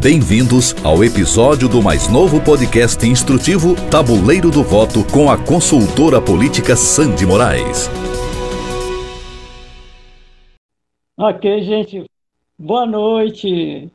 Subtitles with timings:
[0.00, 6.76] Bem-vindos ao episódio do mais novo podcast instrutivo Tabuleiro do Voto com a consultora política
[6.76, 7.88] Sandy Moraes.
[11.16, 12.04] Ok, gente.
[12.58, 13.90] Boa noite.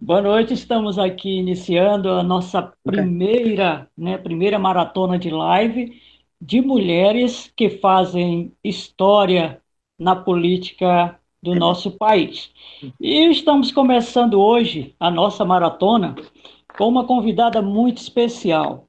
[0.00, 0.52] Boa noite.
[0.52, 6.02] Estamos aqui iniciando a nossa primeira, né, primeira maratona de live
[6.40, 9.60] de mulheres que fazem história
[9.96, 12.50] na política do nosso país.
[13.00, 16.14] E estamos começando hoje a nossa maratona
[16.76, 18.86] com uma convidada muito especial.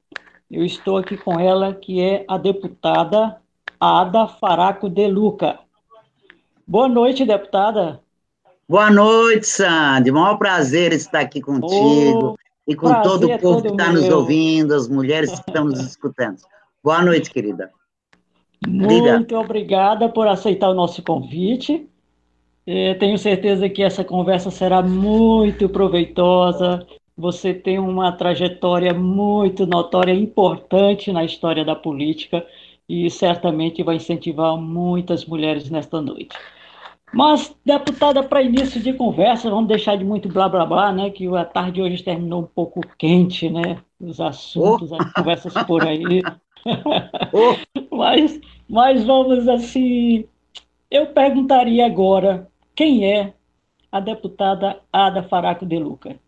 [0.50, 3.40] Eu estou aqui com ela, que é a deputada
[3.80, 5.58] Ada Faraco de Luca.
[6.66, 8.00] Boa noite, deputada.
[8.68, 10.10] Boa noite, Sandy.
[10.10, 14.74] Maior prazer estar aqui contigo oh, e com todo o povo que está nos ouvindo,
[14.74, 16.36] as mulheres que estão nos escutando.
[16.84, 17.70] Boa noite, querida.
[18.68, 21.88] Muito obrigada por aceitar o nosso convite.
[22.66, 26.86] É, tenho certeza que essa conversa será muito proveitosa.
[27.16, 32.46] Você tem uma trajetória muito notória, importante na história da política
[32.88, 36.36] e certamente vai incentivar muitas mulheres nesta noite.
[37.12, 41.10] Mas, deputada, para início de conversa, vamos deixar de muito blá blá blá, né?
[41.10, 43.78] Que a tarde hoje terminou um pouco quente, né?
[44.00, 44.96] Os assuntos, oh.
[44.96, 46.22] as conversas por aí.
[47.32, 47.96] Oh.
[47.96, 50.24] mas, mas vamos assim.
[50.88, 53.34] Eu perguntaria agora quem é
[53.90, 56.18] a deputada Ada Faraco de Luca?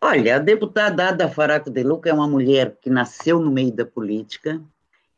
[0.00, 3.86] Olha, a deputada Ada Faraco de Luca é uma mulher que nasceu no meio da
[3.86, 4.60] política,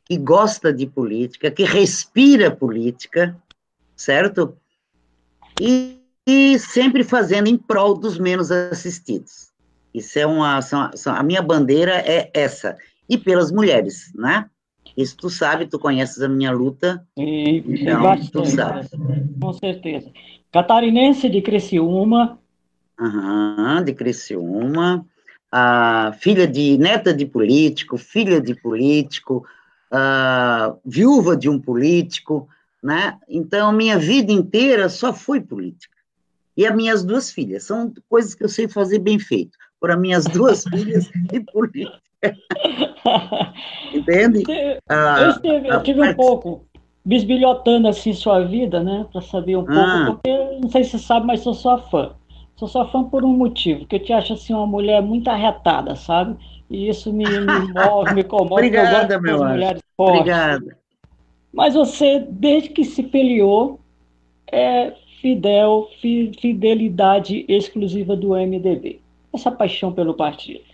[0.05, 3.37] que gosta de política, que respira política,
[3.97, 4.57] certo?
[5.61, 9.51] E, e sempre fazendo em prol dos menos assistidos.
[9.93, 12.77] Isso é uma, são, são, a minha bandeira é essa.
[13.09, 14.49] E pelas mulheres, né?
[14.97, 17.07] Isso tu sabe, tu conheces a minha luta.
[17.19, 18.89] E, então, bastante, tu sabe.
[19.39, 20.11] Com certeza.
[20.51, 22.39] Catarinense de Criciúma.
[22.99, 25.05] Aham, de Criciúma.
[25.53, 29.47] A filha de, neta de político, filha de político,
[30.85, 32.49] viúva de um político,
[32.83, 33.19] né?
[33.29, 35.95] Então, minha vida inteira só foi política.
[36.57, 39.59] E as minhas duas filhas, são coisas que eu sei fazer bem feito.
[39.79, 42.01] Por as minhas duas filhas e política.
[43.95, 44.43] Entende?
[44.49, 46.65] Eu, ah, eu, eu tive um pouco
[47.05, 50.07] bisbilhotando assim sua vida, né, para saber um pouco, ah.
[50.07, 52.11] porque não sei se você sabe, mas sou sua fã.
[52.57, 55.95] Sou sua fã por um motivo, que eu te acho assim uma mulher muito arretada,
[55.95, 56.37] sabe?
[56.69, 58.55] E isso me, me move, me comove.
[58.55, 59.79] Obrigada, meu anjo.
[59.97, 60.77] Obrigada.
[61.53, 63.79] Mas você, desde que se peleou,
[64.51, 69.01] é fidel, fi, fidelidade exclusiva do MDB.
[69.33, 70.65] Essa paixão pelo partido.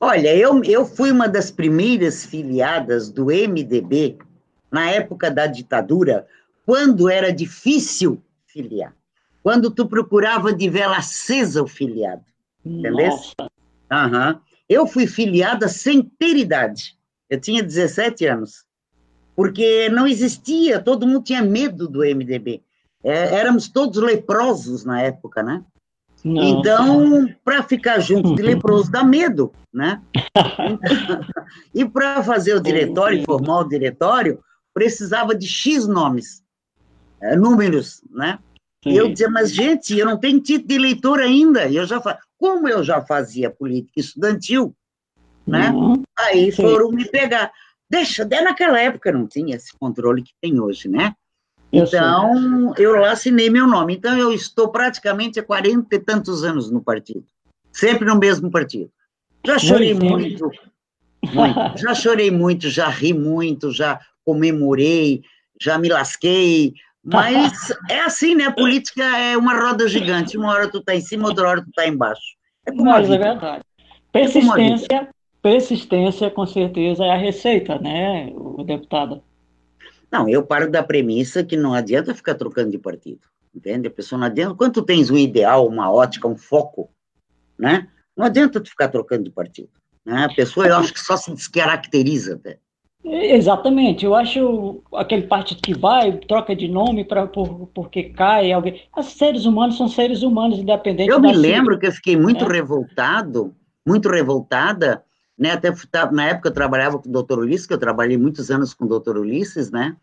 [0.00, 4.18] Olha, eu, eu fui uma das primeiras filiadas do MDB
[4.70, 6.26] na época da ditadura,
[6.64, 8.94] quando era difícil filiar.
[9.42, 12.24] Quando tu procurava de vela acesa o filiado.
[12.64, 13.10] Entendeu?
[13.10, 14.40] Uhum.
[14.68, 16.96] Eu fui filiada sem ter idade.
[17.30, 18.66] Eu tinha 17 anos.
[19.34, 22.62] Porque não existia, todo mundo tinha medo do MDB.
[23.02, 25.64] É, éramos todos leprosos na época, né?
[26.24, 26.42] Não.
[26.42, 30.02] Então, para ficar junto de leproso dá medo, né?
[31.72, 34.40] e para fazer o diretório, formar o diretório,
[34.74, 36.42] precisava de X nomes,
[37.20, 38.38] é, números, né?
[38.82, 38.92] Sim.
[38.92, 41.70] Eu dizia, mas gente, eu não tenho título de eleitor ainda.
[41.70, 42.18] Eu já fa...
[42.36, 44.74] Como eu já fazia política estudantil,
[45.46, 45.70] né?
[45.70, 46.02] Uhum.
[46.16, 47.50] Aí foram me pegar.
[47.90, 51.14] Deixa, até naquela época não tinha esse controle que tem hoje, né?
[51.72, 53.94] Então, eu lá assinei meu nome.
[53.94, 57.24] Então, eu estou praticamente há 40 e tantos anos no partido.
[57.72, 58.90] Sempre no mesmo partido.
[59.46, 60.50] Já chorei muito,
[61.32, 65.22] muito, Já chorei muito, já ri muito, já comemorei,
[65.60, 66.74] já me lasquei.
[67.04, 67.52] Mas
[67.88, 68.46] é assim, né?
[68.46, 70.36] A política é uma roda gigante.
[70.36, 72.36] Uma hora tu tá em cima, outra hora tu tá embaixo.
[72.66, 73.62] É como Mas é verdade.
[74.12, 75.08] É persistência, é
[75.42, 79.22] persistência, com certeza, é a receita, né, o deputado?
[80.10, 83.20] Não, eu paro da premissa que não adianta ficar trocando de partido,
[83.54, 83.88] entende?
[83.88, 84.54] A pessoa não adianta.
[84.54, 86.90] Quando tu tens um ideal, uma ótica, um foco,
[87.58, 87.88] né?
[88.16, 89.70] Não adianta tu ficar trocando de partido.
[90.04, 90.24] Né?
[90.24, 92.58] A pessoa, eu acho que só se descaracteriza até.
[93.04, 98.82] Exatamente, eu acho aquele partido que vai, troca de nome pra, por, porque cai alguém.
[98.96, 102.48] Os seres humanos são seres humanos, independentes Eu me lembro que eu fiquei muito é.
[102.48, 103.54] revoltado,
[103.86, 105.02] muito revoltada,
[105.38, 105.52] né?
[105.52, 105.72] Até
[106.10, 108.88] na época eu trabalhava com o doutor Ulisses, que eu trabalhei muitos anos com o
[108.88, 109.96] doutor Ulisses, né?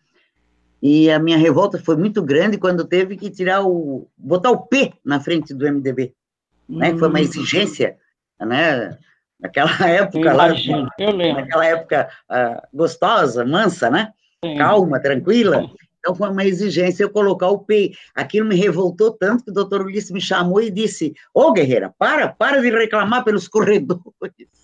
[0.82, 4.94] E a minha revolta foi muito grande quando teve que tirar o botar o P
[5.04, 6.14] na frente do MDB,
[6.70, 6.78] hum.
[6.78, 6.96] né?
[6.98, 7.22] Foi uma hum.
[7.22, 7.98] exigência,
[8.40, 8.98] né?
[9.40, 11.36] Naquela época eu lá, lembro.
[11.36, 14.14] naquela época uh, gostosa, mansa, né?
[14.44, 14.58] Sim.
[14.58, 15.70] Calma, tranquila.
[16.00, 17.94] Então foi uma exigência eu colocar o P.
[18.14, 22.28] Aquilo me revoltou tanto que o doutor Ulisses me chamou e disse: Ô, Guerreira, para,
[22.28, 24.55] para de reclamar pelos corredores.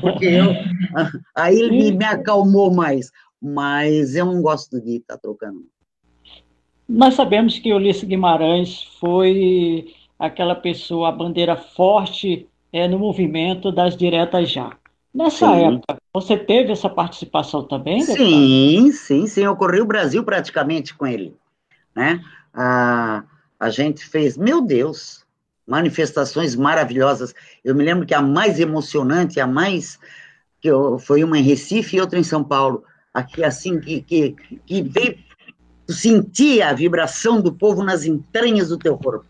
[0.00, 0.46] Porque eu,
[1.34, 3.10] aí ele me, acalmou mais.
[3.40, 5.64] Mas eu não gosto de estar trocando.
[6.88, 13.96] Nós sabemos que Ulisses Guimarães foi aquela pessoa, a bandeira forte é, no movimento das
[13.96, 14.76] diretas já.
[15.12, 15.64] Nessa sim.
[15.64, 18.00] época, você teve essa participação também?
[18.00, 18.18] Deputado?
[18.26, 19.44] Sim, sim, sim.
[19.44, 21.34] Eu corri o Brasil praticamente com ele.
[21.94, 22.22] Né?
[22.52, 23.24] A,
[23.58, 25.25] a gente fez, meu Deus,
[25.66, 27.34] manifestações maravilhosas.
[27.64, 29.98] Eu me lembro que a mais emocionante, a mais.
[30.60, 32.84] que eu, foi uma em Recife e outra em São Paulo.
[33.12, 35.18] Aqui, assim, que, que, que veio.
[35.88, 39.26] Sentia a vibração do povo nas entranhas do teu corpo.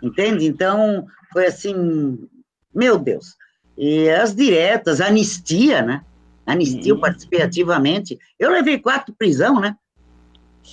[0.00, 0.46] Entende?
[0.46, 2.28] Então, foi assim,
[2.72, 3.36] meu Deus.
[3.76, 6.04] E as diretas, anistia, né?
[6.46, 8.18] Anistia, eu participei ativamente.
[8.38, 9.76] Eu levei quatro prisão, né?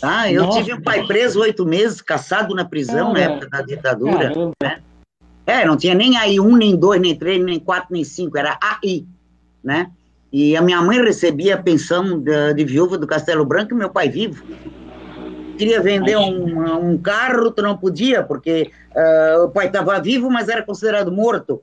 [0.01, 0.59] Ah, eu Nossa.
[0.59, 4.31] tive um pai preso oito meses, caçado na prisão na época da ditadura.
[4.61, 4.81] Né?
[5.45, 8.57] É, não tinha nem aí um, nem dois, nem três, nem quatro, nem cinco, era
[8.61, 9.05] AI,
[9.63, 9.91] né?
[10.31, 13.89] E a minha mãe recebia a pensão de, de viúva do Castelo Branco e meu
[13.89, 14.43] pai vivo.
[15.57, 20.47] Queria vender um, um carro, tu não podia, porque uh, o pai estava vivo, mas
[20.47, 21.61] era considerado morto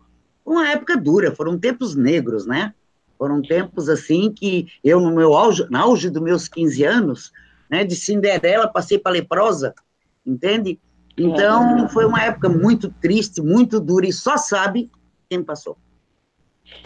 [0.49, 2.73] uma época dura, foram tempos negros, né?
[3.19, 7.33] Foram tempos assim que eu, no meu auge, no auge dos meus 15 anos,
[7.71, 9.75] né, de Cinderela, passei para leprosa,
[10.25, 10.79] entende?
[11.17, 14.91] Então, foi uma época muito triste, muito dura, e só sabe
[15.29, 15.77] quem passou.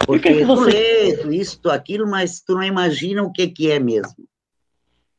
[0.05, 1.17] Porque que que você...
[1.21, 4.27] tu lê, isto, aquilo, mas tu não imagina o que, que é mesmo.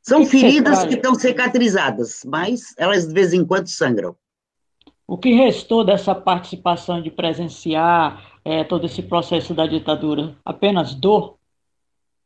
[0.02, 4.16] São que feridas que estão cicatrizadas, mas elas de vez em quando sangram.
[5.06, 10.34] O que restou dessa participação de presenciar é, todo esse processo da ditadura?
[10.44, 11.38] Apenas dor?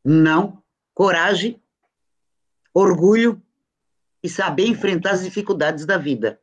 [0.04, 0.62] Não.
[0.94, 1.60] Coragem,
[2.78, 3.40] orgulho
[4.22, 6.40] e saber enfrentar as dificuldades da vida.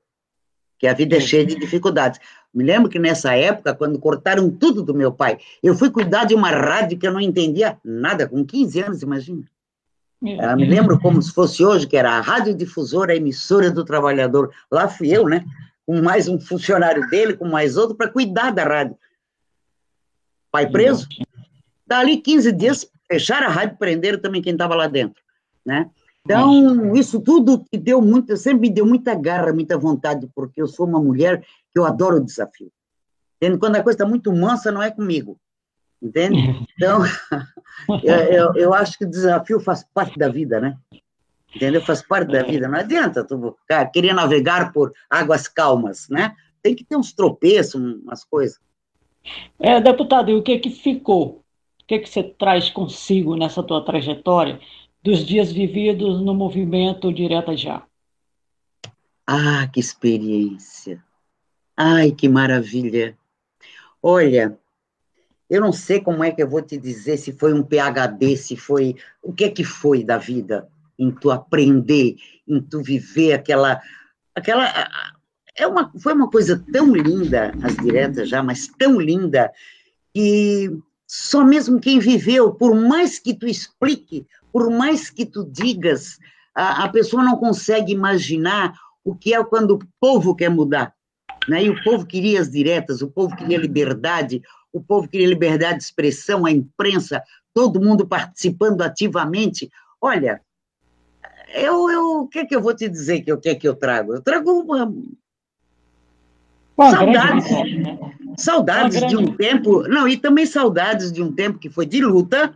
[0.77, 2.19] Que a vida é cheia de dificuldades.
[2.53, 6.35] Me lembro que nessa época, quando cortaram tudo do meu pai, eu fui cuidar de
[6.35, 9.43] uma rádio que eu não entendia nada, com 15 anos, imagina.
[10.21, 14.51] Eu me lembro como se fosse hoje, que era a radiodifusora, a emissora do trabalhador.
[14.71, 15.45] Lá fui eu, né?
[15.85, 18.97] Com mais um funcionário dele, com mais outro, para cuidar da rádio
[20.55, 21.05] pai preso.
[21.85, 25.21] Dali 15 dias, fecharam a rádio, prenderam também quem estava lá dentro,
[25.65, 25.89] né?
[26.25, 30.67] Então, isso tudo que deu muito, sempre me deu muita garra, muita vontade, porque eu
[30.67, 32.71] sou uma mulher que eu adoro o desafio.
[33.35, 33.59] Entende?
[33.59, 35.39] Quando a coisa está muito mansa, não é comigo.
[36.01, 36.35] Entende?
[36.75, 37.03] Então,
[38.03, 40.77] eu, eu, eu, acho que o desafio faz parte da vida, né?
[41.55, 41.81] Entendeu?
[41.81, 42.43] Faz parte da é.
[42.43, 42.67] vida.
[42.67, 46.33] Não adianta tu cara, querer navegar por águas calmas, né?
[46.61, 48.59] Tem que ter uns tropeços, umas coisas.
[49.59, 51.43] É, deputado, e o que que ficou?
[51.81, 54.59] O que que você traz consigo nessa tua trajetória
[55.05, 57.85] dos dias vividos no movimento Direta Já?
[59.27, 60.99] Ah, que experiência!
[61.77, 63.15] Ai, que maravilha!
[64.01, 64.57] Olha,
[65.47, 68.57] eu não sei como é que eu vou te dizer se foi um PhD, se
[68.57, 70.67] foi o que é que foi da vida
[70.97, 72.15] em tu aprender,
[72.47, 73.79] em tu viver aquela
[74.33, 74.89] aquela
[75.55, 79.51] é uma, foi uma coisa tão linda, as diretas já, mas tão linda,
[80.11, 80.75] que
[81.07, 84.25] só mesmo quem viveu, por mais que tu explique,
[84.55, 86.17] por mais que tu digas,
[86.55, 88.73] a, a pessoa não consegue imaginar
[89.03, 90.93] o que é quando o povo quer mudar.
[91.45, 91.65] Né?
[91.65, 95.83] E o povo queria as diretas, o povo queria liberdade, o povo queria liberdade de
[95.83, 97.21] expressão, a imprensa,
[97.53, 99.69] todo mundo participando ativamente.
[99.99, 100.39] Olha,
[101.53, 103.67] eu, eu, o que é que eu vou te dizer que o que é que
[103.67, 104.13] eu trago?
[104.13, 104.89] Eu trago uma,
[106.77, 107.99] saudades, né?
[108.37, 112.55] saudades de um tempo, não, e também saudades de um tempo que foi de luta,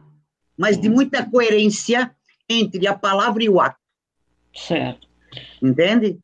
[0.60, 2.12] mas de muita coerência
[2.50, 3.80] entre a palavra e o ato.
[4.54, 5.08] Certo.
[5.64, 6.20] Entende?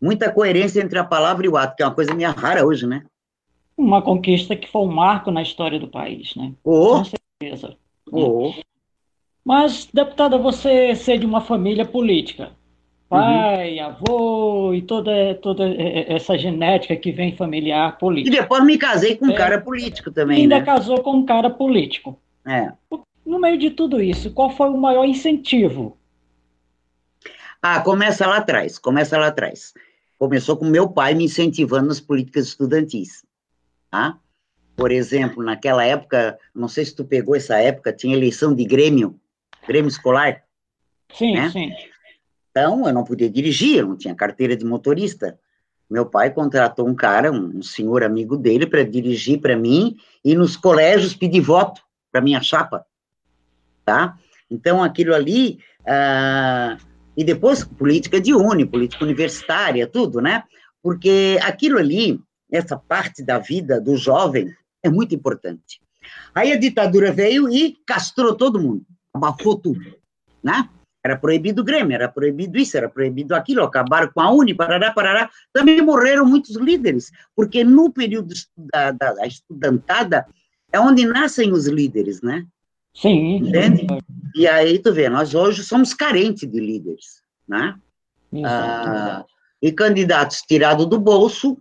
[0.00, 2.86] Muita coerência entre a palavra e o ato, que é uma coisa meio rara hoje,
[2.86, 3.02] né?
[3.76, 6.52] Uma conquista que foi um marco na história do país, né?
[6.62, 6.98] Oh.
[6.98, 7.76] Com certeza.
[8.12, 8.52] Oh.
[9.44, 12.52] Mas, deputada, você ser de uma família política,
[13.08, 13.86] pai, uhum.
[13.86, 18.36] avô e toda, toda essa genética que vem familiar política.
[18.36, 20.64] E depois me casei com um é, cara político também, ainda né?
[20.64, 22.16] casou com um cara político.
[22.46, 22.72] É.
[23.30, 25.96] No meio de tudo isso, qual foi o maior incentivo?
[27.62, 29.72] Ah, começa lá atrás, começa lá atrás.
[30.18, 33.24] Começou com meu pai me incentivando nas políticas estudantis,
[33.88, 34.18] tá?
[34.74, 39.14] Por exemplo, naquela época, não sei se tu pegou essa época, tinha eleição de grêmio,
[39.64, 40.42] grêmio escolar.
[41.14, 41.50] Sim, né?
[41.50, 41.70] sim.
[42.50, 45.38] Então, eu não podia dirigir, eu não tinha carteira de motorista.
[45.88, 50.56] Meu pai contratou um cara, um, senhor amigo dele, para dirigir para mim e nos
[50.56, 52.84] colégios pedir voto para minha chapa,
[53.90, 54.16] tá?
[54.48, 56.76] Então, aquilo ali, ah,
[57.16, 60.44] E depois política de uni, política universitária, tudo, né?
[60.80, 62.20] Porque aquilo ali,
[62.50, 65.80] essa parte da vida do jovem, é muito importante.
[66.32, 69.84] Aí a ditadura veio e castrou todo mundo, abafou tudo,
[70.42, 70.68] né?
[71.04, 74.92] Era proibido o Grêmio, era proibido isso, era proibido aquilo, acabaram com a Uni, parará,
[74.92, 75.28] parará.
[75.52, 80.26] Também morreram muitos líderes, porque no período da, da, da estudantada
[80.72, 82.46] é onde nascem os líderes, né?
[82.94, 83.36] Sim.
[83.36, 83.86] Entende?
[84.34, 87.74] E aí, tu vê, nós hoje somos carentes de líderes, né?
[88.44, 89.24] Ah,
[89.60, 91.58] e candidatos tirados do bolso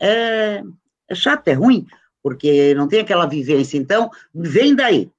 [0.00, 0.62] é,
[1.08, 1.86] é chato, é ruim,
[2.22, 3.76] porque não tem aquela vivência.
[3.76, 5.10] Então, vem daí,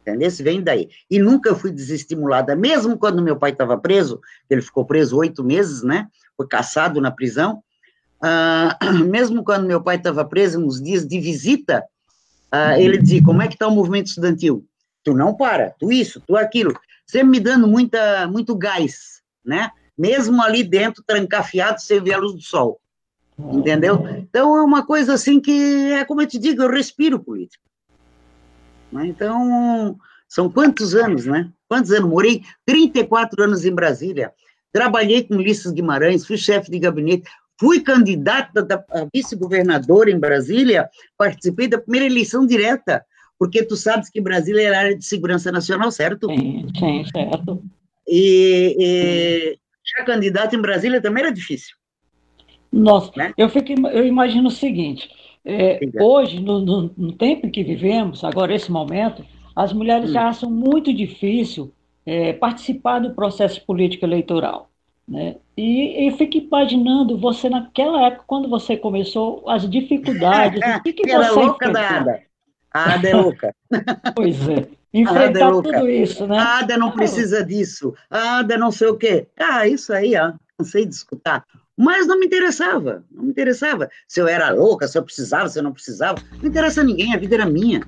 [0.00, 0.30] entendeu?
[0.30, 0.88] Vem daí.
[1.10, 5.82] E nunca fui desestimulada, mesmo quando meu pai estava preso, ele ficou preso oito meses,
[5.82, 6.08] né?
[6.36, 7.62] Foi caçado na prisão.
[8.22, 11.84] Ah, mesmo quando meu pai estava preso, uns dias de visita,
[12.50, 14.64] ah, ele dizia, como é que está o movimento estudantil?
[15.04, 16.72] Tu não para, tu isso, tu aquilo.
[17.06, 19.70] Sempre me dando muita, muito gás, né?
[19.96, 22.80] Mesmo ali dentro, trancafiado, sem ver a luz do sol.
[23.38, 24.06] Entendeu?
[24.18, 27.62] Então, é uma coisa assim que, é como eu te digo, eu respiro política.
[28.90, 29.06] Né?
[29.06, 31.50] Então, são quantos anos, né?
[31.68, 32.08] Quantos anos?
[32.08, 34.32] Morei 34 anos em Brasília.
[34.72, 41.68] Trabalhei com Ulisses Guimarães, fui chefe de gabinete, fui candidata a vice-governadora em Brasília, participei
[41.68, 43.04] da primeira eleição direta
[43.44, 46.28] porque tu sabes que Brasília é área de segurança nacional, certo?
[46.28, 47.62] Sim, sim, certo.
[48.08, 49.58] E, e
[49.98, 51.76] já candidato em Brasília também era difícil.
[52.72, 53.34] Nossa, né?
[53.36, 55.10] eu, fico, eu imagino o seguinte,
[55.44, 59.22] é, hoje, no, no, no, tempo em que vivemos, agora esse momento,
[59.54, 60.14] as mulheres hum.
[60.14, 61.70] já acham muito difícil
[62.06, 64.70] é, participar do processo político eleitoral.
[65.06, 65.36] Né?
[65.54, 71.04] E eu fico imaginando você naquela época, quando você começou, as dificuldades, o que, que
[71.12, 72.22] Era você louca nada.
[72.74, 73.54] A Ada é louca.
[74.16, 74.66] Pois é.
[74.92, 76.38] Enfrentar é tudo isso, né?
[76.38, 77.94] A Ada não precisa disso.
[78.10, 79.26] A Ada não sei o quê.
[79.38, 81.44] Ah, isso aí, ó, cansei de escutar.
[81.76, 83.88] Mas não me interessava, não me interessava.
[84.06, 86.22] Se eu era louca, se eu precisava, se eu não precisava.
[86.40, 87.82] Não interessa a ninguém, a vida era minha.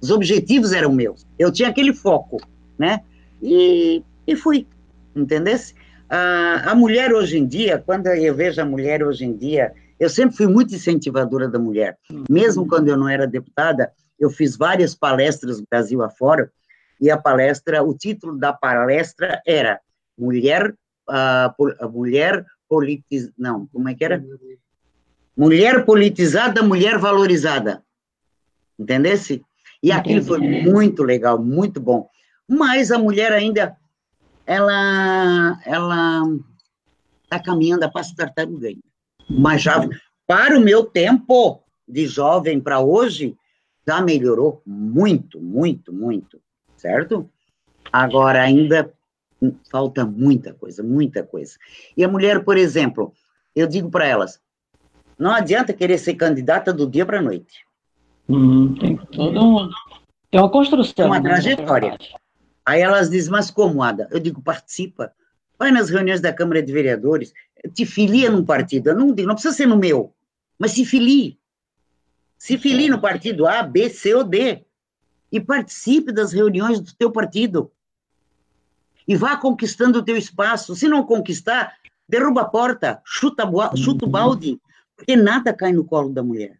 [0.00, 1.26] Os objetivos eram meus.
[1.38, 2.38] Eu tinha aquele foco,
[2.78, 3.00] né?
[3.42, 4.66] E, e fui,
[5.14, 5.74] entendesse?
[6.08, 10.08] A, a mulher hoje em dia, quando eu vejo a mulher hoje em dia, eu
[10.08, 11.98] sempre fui muito incentivadora da mulher.
[12.30, 16.50] Mesmo quando eu não era deputada, eu fiz várias palestras no Brasil afora,
[17.00, 19.80] e a palestra, o título da palestra era
[20.18, 20.74] Mulher,
[21.08, 23.30] uh, mulher politiz...
[23.36, 24.24] não, como é que era?
[25.36, 27.82] Mulher politizada, mulher valorizada.
[28.78, 29.44] Entendesse?
[29.82, 32.08] E aquilo foi muito legal, muito bom.
[32.48, 33.76] Mas a mulher ainda,
[34.46, 36.22] ela, ela
[37.24, 38.80] está caminhando a passo tartaruga ainda.
[39.28, 39.86] Mas já,
[40.26, 43.36] para o meu tempo de jovem para hoje,
[43.86, 46.40] já melhorou muito, muito, muito,
[46.76, 47.28] certo?
[47.92, 48.92] Agora ainda
[49.70, 51.56] falta muita coisa, muita coisa.
[51.96, 53.12] E a mulher, por exemplo,
[53.54, 54.40] eu digo para elas,
[55.18, 57.64] não adianta querer ser candidata do dia para a noite.
[58.28, 59.70] Hum, tem todo um,
[60.30, 61.06] tem uma construção.
[61.06, 61.96] Uma né, trajetória.
[62.64, 64.08] Aí elas dizem, mas como, Ada?
[64.10, 65.12] Eu digo, participa.
[65.58, 67.32] Vai nas reuniões da Câmara de Vereadores,
[67.72, 68.90] te filia num partido.
[68.90, 70.12] Eu não digo, não precisa ser no meu,
[70.58, 71.38] mas se filie.
[72.38, 74.64] Se filie no partido A, B, C ou D.
[75.32, 77.72] E participe das reuniões do teu partido.
[79.06, 80.74] E vá conquistando o teu espaço.
[80.74, 81.74] Se não conquistar,
[82.08, 83.44] derruba a porta, chuta,
[83.76, 84.60] chuta o balde,
[84.96, 86.58] porque nada cai no colo da mulher.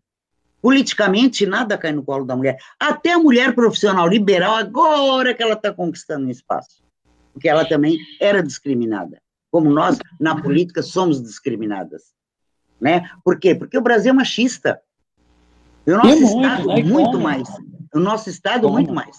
[0.60, 2.58] Politicamente, nada cai no colo da mulher.
[2.78, 6.82] Até a mulher profissional liberal, agora que ela está conquistando espaço.
[7.32, 9.20] Porque ela também era discriminada.
[9.50, 12.14] Como nós, na política, somos discriminadas.
[12.80, 13.08] Né?
[13.24, 13.54] Por quê?
[13.54, 14.80] Porque o Brasil é machista.
[15.86, 16.82] E o nosso muito, estado, né?
[16.82, 17.22] muito Como?
[17.22, 17.48] mais.
[17.94, 18.72] O nosso estado, Como?
[18.74, 19.18] muito mais.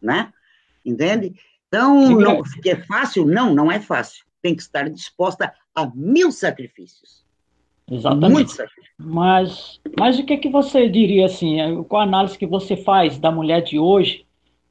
[0.00, 0.32] Né?
[0.84, 1.34] Entende?
[1.68, 3.26] Então, não, é fácil?
[3.26, 4.24] Não, não é fácil.
[4.40, 7.24] Tem que estar disposta a mil sacrifícios.
[7.90, 8.32] Exatamente.
[8.32, 8.92] Muito sacrifício.
[8.98, 12.76] Mas, mas o que, é que você diria, assim, é, com a análise que você
[12.76, 14.26] faz da mulher de hoje,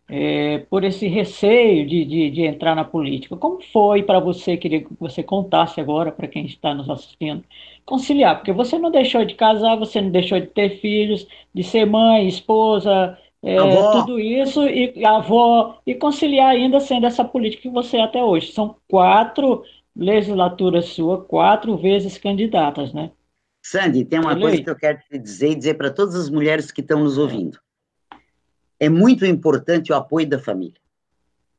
[0.07, 3.35] é, por esse receio de, de, de, entrar na política.
[3.35, 7.43] Como foi para você, queria que você contasse agora para quem está nos assistindo,
[7.85, 11.85] conciliar, porque você não deixou de casar, você não deixou de ter filhos, de ser
[11.85, 13.57] mãe, esposa, é,
[13.91, 18.51] tudo isso, e avó, e conciliar ainda sendo essa política que você é até hoje.
[18.51, 19.63] São quatro
[19.95, 23.11] legislaturas suas, quatro vezes candidatas, né?
[23.63, 26.71] Sandy, tem uma coisa que eu quero te dizer e dizer para todas as mulheres
[26.71, 27.59] que estão nos ouvindo
[28.79, 30.79] é muito importante o apoio da família.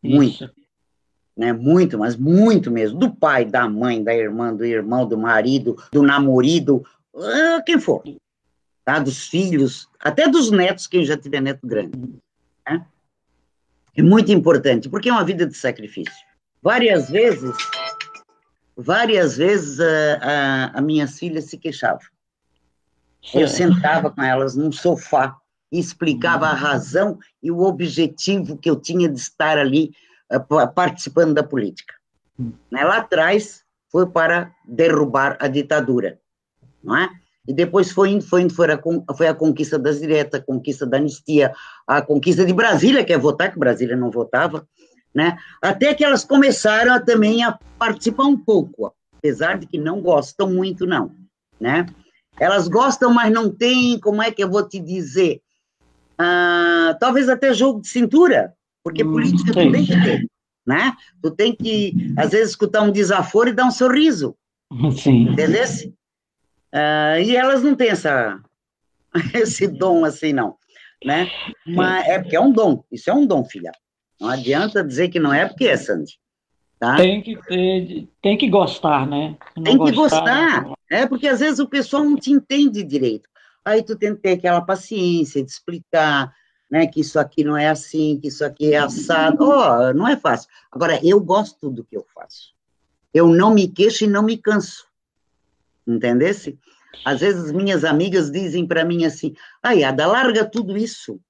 [0.03, 0.45] Muito.
[0.45, 0.51] Isso.
[1.37, 1.53] Né?
[1.53, 2.99] Muito, mas muito mesmo.
[2.99, 8.03] Do pai, da mãe, da irmã, do irmão, do marido, do namorado, uh, quem for.
[8.85, 8.99] Tá?
[8.99, 11.99] Dos filhos, até dos netos, quem já tiver neto grande.
[12.67, 12.87] Né?
[13.95, 16.15] É muito importante, porque é uma vida de sacrifício.
[16.63, 17.55] Várias vezes,
[18.77, 22.01] várias vezes a, a, a minhas filhas se queixavam.
[23.35, 25.37] Eu sentava com elas num sofá
[25.73, 29.93] e explicava a razão e o objetivo que eu tinha de estar ali
[30.75, 31.95] participando da política.
[32.39, 32.53] Hum.
[32.71, 36.19] Né, lá atrás foi para derrubar a ditadura,
[36.83, 37.09] não é?
[37.49, 38.81] E depois foi indo, foi indo, foi a,
[39.17, 41.55] foi a conquista das diretas, a conquista da anistia,
[41.87, 44.67] a conquista de Brasília, que é votar, que Brasília não votava,
[45.15, 45.39] né?
[45.63, 50.51] Até que elas começaram a, também a participar um pouco, apesar de que não gostam
[50.51, 51.13] muito, não,
[51.61, 51.87] né?
[52.39, 55.41] Elas gostam, mas não tem, como é que eu vou te dizer?
[56.19, 58.53] Ah, talvez até jogo de cintura,
[58.87, 60.29] porque hum, política tu tem que ter,
[60.65, 60.93] né?
[61.21, 64.37] Tu tem que, às vezes, escutar um desaforo e dar um sorriso.
[64.97, 65.31] Sim.
[65.31, 65.65] Entendeu?
[66.73, 68.41] Uh, e elas não têm essa,
[69.35, 70.55] esse dom assim, não.
[71.05, 71.29] Né?
[71.67, 73.73] Mas é porque é um dom, isso é um dom, filha.
[74.21, 76.13] Não adianta dizer que não é porque é, Sandy.
[76.79, 76.95] Tá?
[76.97, 79.37] Tem, que ter, tem que gostar, né?
[79.57, 83.29] Não tem que gostar, gostar é porque às vezes o pessoal não te entende direito.
[83.65, 86.33] Aí tu tem que ter aquela paciência de explicar,
[86.71, 89.45] né, que isso aqui não é assim, que isso aqui é assado.
[89.45, 90.49] Oh, não é fácil.
[90.71, 92.55] Agora, eu gosto do que eu faço.
[93.15, 94.87] Eu não me queixo e não me canso
[95.87, 96.59] entendesse?
[97.05, 101.21] Às vezes minhas amigas dizem para mim assim, ai, Ada, larga tudo isso,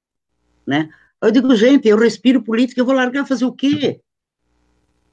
[0.66, 0.88] né?
[1.20, 4.00] Eu digo, gente, eu respiro política, eu vou largar fazer o quê?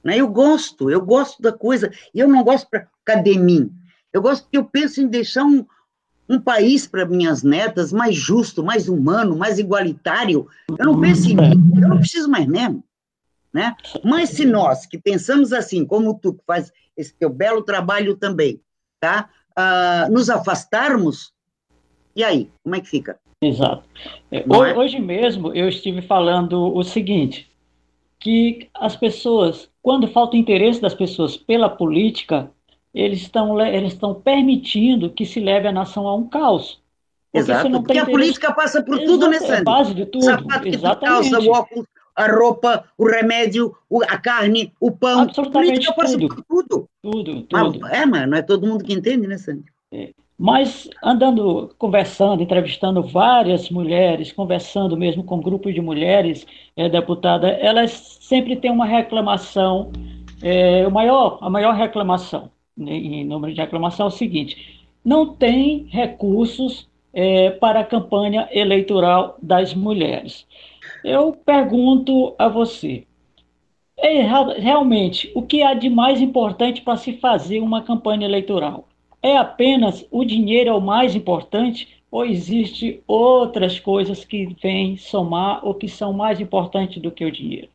[0.02, 0.18] Né?
[0.18, 3.72] Eu gosto, eu gosto da coisa, e eu não gosto para mim?
[4.12, 5.66] Eu gosto porque eu penso em deixar um,
[6.28, 10.46] um país para minhas netas mais justo, mais humano, mais igualitário.
[10.78, 12.82] Eu não penso em mim, eu não preciso mais mesmo.
[13.52, 13.76] Né?
[14.02, 18.60] Mas se nós que pensamos assim, como tu, que faz esse teu belo trabalho também,
[18.98, 19.28] tá?
[19.56, 21.32] Uh, nos afastarmos,
[22.16, 23.18] e aí, como é que fica?
[23.40, 23.84] Exato.
[24.30, 24.44] É, é?
[24.76, 27.48] Hoje mesmo eu estive falando o seguinte,
[28.18, 32.50] que as pessoas, quando falta interesse das pessoas pela política,
[32.94, 36.80] eles estão, eles estão permitindo que se leve a nação a um caos.
[37.32, 38.00] Porque Exato, porque interesse...
[38.00, 39.56] a política passa por tudo, né, Sandro?
[39.56, 41.30] É base de tudo, Sapato exatamente.
[41.30, 43.74] calça, o óculos, a roupa, o remédio,
[44.08, 45.22] a carne, o pão.
[45.22, 46.44] Absolutamente tudo.
[46.48, 46.88] tudo.
[47.02, 47.80] Tudo, tudo.
[47.80, 49.64] Mas, é, mas não é todo mundo que entende, né, Sandy?
[49.92, 50.10] É.
[50.38, 57.48] Mas andando, conversando, entrevistando várias mulheres, conversando mesmo com um grupo de mulheres, é, deputada,
[57.48, 59.92] elas sempre têm uma reclamação,
[60.42, 65.86] é, o maior, a maior reclamação, em número de reclamação, é o seguinte: não tem
[65.90, 70.46] recursos é, para a campanha eleitoral das mulheres.
[71.04, 73.06] Eu pergunto a você,
[73.96, 74.22] é,
[74.58, 78.88] realmente, o que há de mais importante para se fazer uma campanha eleitoral?
[79.22, 85.66] É apenas o dinheiro é o mais importante ou existe outras coisas que vêm somar
[85.66, 87.68] ou que são mais importantes do que o dinheiro?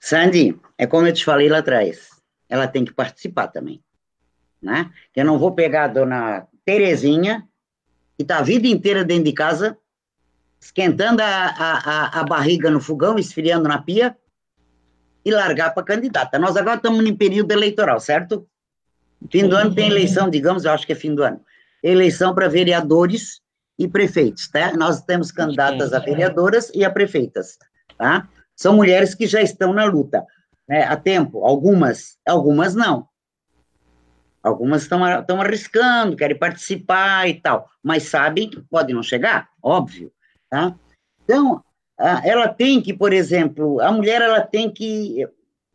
[0.00, 2.17] Sandy, é como eu te falei lá atrás,
[2.48, 3.82] ela tem que participar também,
[4.60, 4.90] né?
[5.14, 7.46] Eu não vou pegar a dona Terezinha,
[8.16, 9.76] que está a vida inteira dentro de casa,
[10.60, 14.16] esquentando a, a, a barriga no fogão, esfriando na pia,
[15.24, 16.38] e largar para candidata.
[16.38, 18.48] Nós agora estamos em período eleitoral, certo?
[19.30, 21.40] Fim do ano tem eleição, digamos, eu acho que é fim do ano.
[21.82, 23.40] Eleição para vereadores
[23.78, 24.72] e prefeitos, tá?
[24.76, 27.58] Nós temos candidatas a vereadoras e a prefeitas,
[27.96, 28.28] tá?
[28.56, 30.24] São mulheres que já estão na luta,
[30.68, 30.84] né?
[30.84, 33.08] Há tempo, algumas, algumas não.
[34.42, 40.12] Algumas estão arriscando, querem participar e tal, mas sabem que pode não chegar, óbvio.
[40.48, 40.74] Tá?
[41.24, 41.62] Então,
[41.98, 45.28] ela tem que, por exemplo, a mulher ela tem que,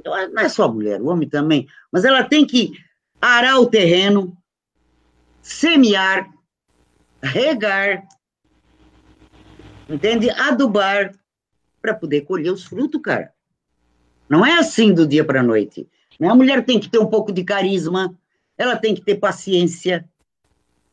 [0.04, 2.72] não é só a mulher, o homem também, mas ela tem que
[3.22, 4.36] arar o terreno,
[5.42, 6.32] semear,
[7.22, 8.08] regar,
[9.90, 10.30] entende?
[10.30, 11.14] Adubar
[11.82, 13.33] para poder colher os frutos, cara.
[14.34, 15.88] Não é assim do dia para a noite.
[16.20, 16.28] Né?
[16.28, 18.12] A mulher tem que ter um pouco de carisma,
[18.58, 20.10] ela tem que ter paciência.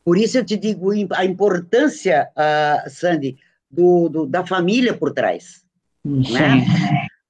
[0.05, 5.65] Por isso eu te digo a importância, uh, Sandy, do, do, da família por trás.
[6.05, 6.21] Sim.
[6.31, 6.65] Né?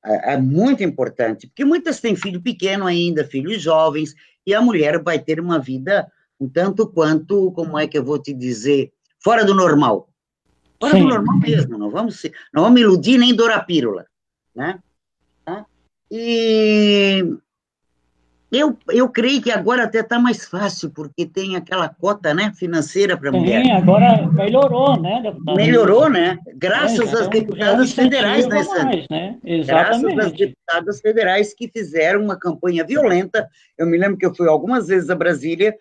[0.03, 4.13] É, é, muito importante, porque muitas têm filho pequeno ainda, filhos jovens,
[4.45, 8.19] e a mulher vai ter uma vida um tanto quanto, como é que eu vou
[8.19, 8.91] te dizer,
[9.23, 10.09] fora do normal.
[10.77, 11.03] Fora Sim.
[11.03, 12.21] do normal mesmo, não vamos,
[12.53, 14.07] não vamos iludir nem dourar pílula,
[14.53, 14.79] né?
[16.11, 17.23] E
[18.51, 23.15] eu, eu creio que agora até está mais fácil, porque tem aquela cota né, financeira
[23.15, 23.63] para mulher.
[23.63, 25.55] Sim, agora melhorou, né, deputada?
[25.55, 26.37] Melhorou, né?
[26.55, 29.05] Graças é, às deputadas federais, né, Sandra?
[29.09, 29.39] Né?
[29.65, 33.47] Graças às deputadas federais que fizeram uma campanha violenta.
[33.77, 35.73] Eu me lembro que eu fui algumas vezes a Brasília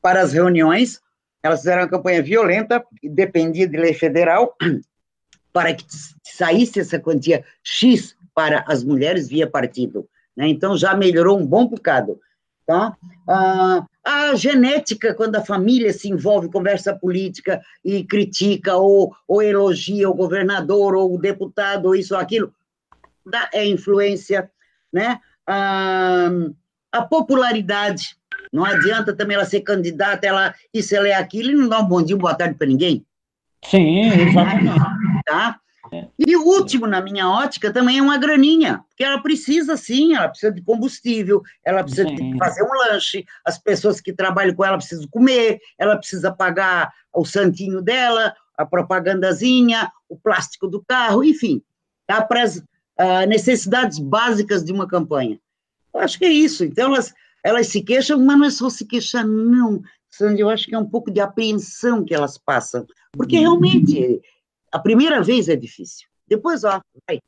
[0.00, 1.02] para as reuniões,
[1.42, 4.56] elas fizeram uma campanha violenta, dependia de lei federal,
[5.52, 5.84] para que
[6.22, 10.06] saísse essa quantia X para as mulheres via partido.
[10.36, 10.46] Né?
[10.48, 12.20] Então, já melhorou um bom bocado.
[12.66, 12.94] tá?
[13.26, 20.10] Ah, a genética, quando a família se envolve, conversa política e critica ou, ou elogia
[20.10, 22.52] o governador ou o deputado ou isso ou aquilo,
[23.24, 24.50] dá, é influência,
[24.92, 25.18] né?
[25.46, 26.28] Ah,
[26.92, 28.16] a popularidade,
[28.52, 31.88] não adianta também ela ser candidata, ela isso, ela é aquilo, e não dá um
[31.88, 33.04] bom dia, boa tarde para ninguém.
[33.64, 34.78] Sim, exatamente.
[35.24, 35.58] Tá?
[36.18, 40.28] E o último, na minha ótica, também é uma graninha, porque ela precisa sim, ela
[40.28, 44.76] precisa de combustível, ela precisa de fazer um lanche, as pessoas que trabalham com ela
[44.76, 51.62] precisam comer, ela precisa pagar o santinho dela, a propagandazinha, o plástico do carro, enfim,
[52.06, 55.38] tá para as uh, necessidades básicas de uma campanha.
[55.92, 56.64] Eu acho que é isso.
[56.64, 59.82] Então, elas, elas se queixam, mas não é só se queixar, não.
[60.10, 64.20] Sandy, eu acho que é um pouco de apreensão que elas passam, porque realmente
[64.72, 66.06] a primeira vez é difícil.
[66.28, 67.20] Depois, ó, vai.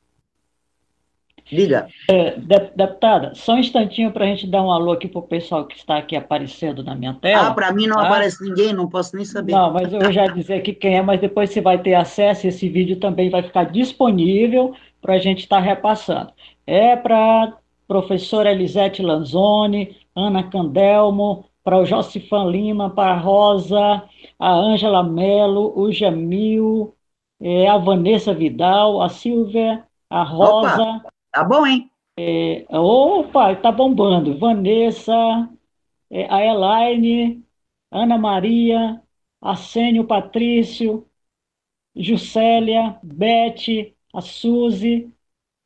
[1.50, 1.88] Diga.
[2.10, 5.66] É, deputada, só um instantinho para a gente dar um alô aqui para o pessoal
[5.66, 7.48] que está aqui aparecendo na minha tela.
[7.48, 8.06] Ah, para mim não tá?
[8.06, 9.52] aparece ninguém, não posso nem saber.
[9.52, 12.68] Não, mas eu já dizer aqui quem é, mas depois você vai ter acesso, esse
[12.68, 16.32] vídeo também vai ficar disponível para a gente estar tá repassando.
[16.66, 24.02] É para professora Elisete Lanzoni, Ana Candelmo, para o Josifan Lima, para a Rosa,
[24.38, 26.94] a Ângela Melo, o Jamil,
[27.40, 30.82] é, a Vanessa Vidal, a Silvia, a Rosa.
[30.82, 31.90] Opa, tá bom, hein?
[32.18, 34.38] É, opa, tá bombando.
[34.38, 35.12] Vanessa,
[36.10, 37.44] é, a Elaine,
[37.90, 39.00] Ana Maria,
[39.40, 41.06] Arsênio Patrício,
[41.94, 45.12] Juscelia, Beth, a Suzy.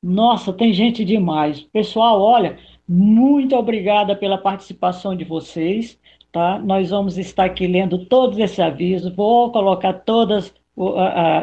[0.03, 1.63] Nossa, tem gente demais.
[1.63, 2.59] Pessoal, olha,
[2.89, 5.99] muito obrigada pela participação de vocês.
[6.31, 6.59] Tá?
[6.59, 9.15] Nós vamos estar aqui lendo todos esses avisos.
[9.15, 10.53] Vou colocar todas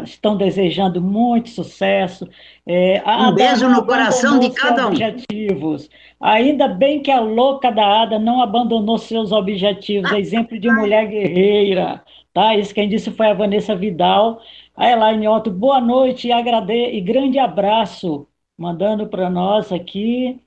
[0.03, 2.27] estão desejando muito sucesso.
[2.65, 4.89] É, um beijo no coração de cada um.
[4.89, 5.89] Objetivos.
[6.19, 12.03] Ainda bem que a louca da Ada não abandonou seus objetivos, exemplo de mulher guerreira.
[12.33, 12.55] Tá?
[12.55, 14.41] Isso quem disse foi a Vanessa Vidal.
[14.75, 16.73] A Elaine Otto, boa noite e, agrade...
[16.73, 20.39] e grande abraço, mandando para nós aqui.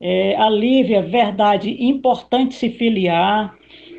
[0.00, 3.54] É, a Lívia, verdade, importante se filiar.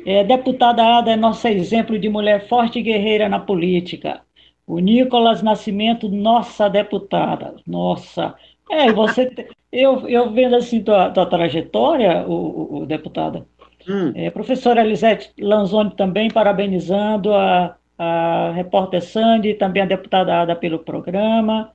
[0.06, 4.23] É, deputada Ada é nosso exemplo de mulher forte e guerreira na política.
[4.66, 8.34] O Nicolas Nascimento, nossa deputada, nossa.
[8.70, 13.46] É, você, eu, eu vendo assim tua, tua trajetória, o, o deputada,
[13.88, 14.12] hum.
[14.14, 20.78] é, professora Elisete Lanzoni também parabenizando a, a repórter Sandy, também a deputada Ada pelo
[20.78, 21.70] programa,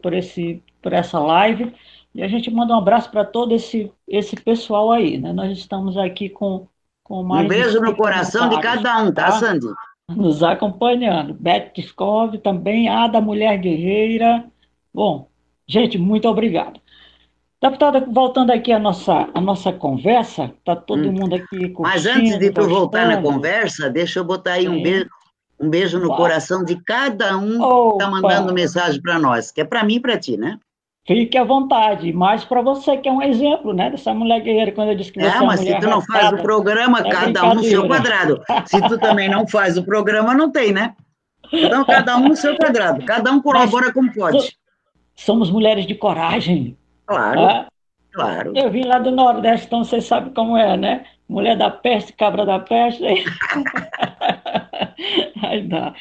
[0.00, 1.72] por, esse, por essa live.
[2.14, 5.32] E a gente manda um abraço para todo esse, esse pessoal aí, né?
[5.32, 6.66] Nós estamos aqui com,
[7.04, 7.44] com mais.
[7.44, 9.32] Um beijo no coração de cada um, tá, tá?
[9.32, 9.66] Sandy?
[10.16, 11.34] Nos acompanhando.
[11.34, 14.44] Beth Tiskov também, a da Mulher Guerreira.
[14.92, 15.28] Bom,
[15.66, 16.80] gente, muito obrigado.
[17.62, 21.12] Deputada, voltando aqui à nossa, à nossa conversa, está todo hum.
[21.12, 24.82] mundo aqui curtindo, Mas antes de tu voltar na conversa, deixa eu botar aí um
[24.82, 25.10] beijo,
[25.60, 29.64] um beijo no coração de cada um que está mandando mensagem para nós, que é
[29.64, 30.58] para mim e para ti, né?
[31.10, 34.90] Fique à vontade, mas para você que é um exemplo, né, dessa mulher guerreira, quando
[34.90, 37.54] eu disse que você é, mas se tu não faz o programa, é cada um
[37.54, 38.40] no seu quadrado.
[38.64, 40.94] Se tu também não faz o programa, não tem, né?
[41.52, 44.56] Então, cada um no seu quadrado, cada um colabora mas, como pode.
[45.16, 46.78] Somos mulheres de coragem.
[47.04, 47.66] Claro, tá?
[48.12, 48.52] claro.
[48.54, 51.06] Eu vim lá do Nordeste, então você sabe como é, né?
[51.28, 53.02] Mulher da peste, cabra da peste.
[55.42, 55.92] Aí dá.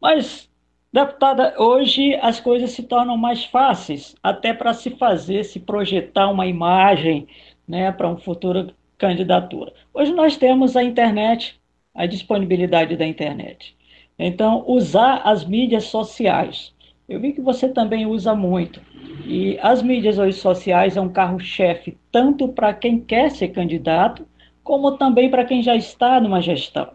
[0.00, 0.48] Mas
[0.94, 6.46] Deputada, hoje as coisas se tornam mais fáceis, até para se fazer, se projetar uma
[6.46, 7.26] imagem
[7.66, 9.72] né, para uma futura candidatura.
[9.92, 11.60] Hoje nós temos a internet,
[11.92, 13.76] a disponibilidade da internet.
[14.16, 16.72] Então, usar as mídias sociais.
[17.08, 18.80] Eu vi que você também usa muito.
[19.26, 24.24] E as mídias hoje sociais é um carro-chefe tanto para quem quer ser candidato,
[24.62, 26.92] como também para quem já está numa gestão.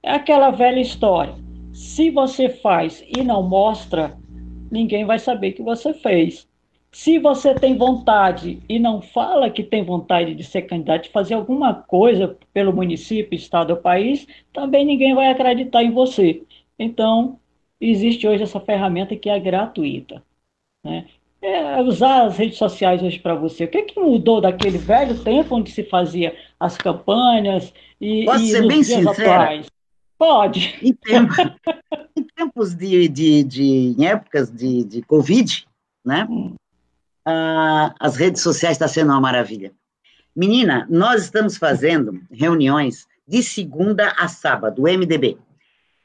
[0.00, 1.41] É aquela velha história
[1.72, 4.16] se você faz e não mostra,
[4.70, 6.46] ninguém vai saber que você fez.
[6.90, 11.32] Se você tem vontade e não fala que tem vontade de ser candidato, de fazer
[11.34, 16.42] alguma coisa pelo município, estado ou país, também ninguém vai acreditar em você.
[16.78, 17.38] Então,
[17.80, 20.22] existe hoje essa ferramenta que é gratuita.
[20.84, 21.06] Né?
[21.40, 23.64] É usar as redes sociais hoje para você.
[23.64, 28.48] O que, que mudou daquele velho tempo onde se fazia as campanhas e, Posso e
[28.48, 29.44] ser bem sincera?
[29.44, 29.66] Atuais?
[30.22, 30.78] Pode.
[30.80, 31.34] Em, tempo,
[32.16, 33.64] em tempos de, de, de,
[33.98, 35.66] em épocas de, de Covid,
[36.04, 36.28] né?
[36.30, 36.54] Hum.
[37.26, 39.72] Ah, as redes sociais estão tá sendo uma maravilha.
[40.34, 45.38] Menina, nós estamos fazendo reuniões de segunda a sábado, MDB,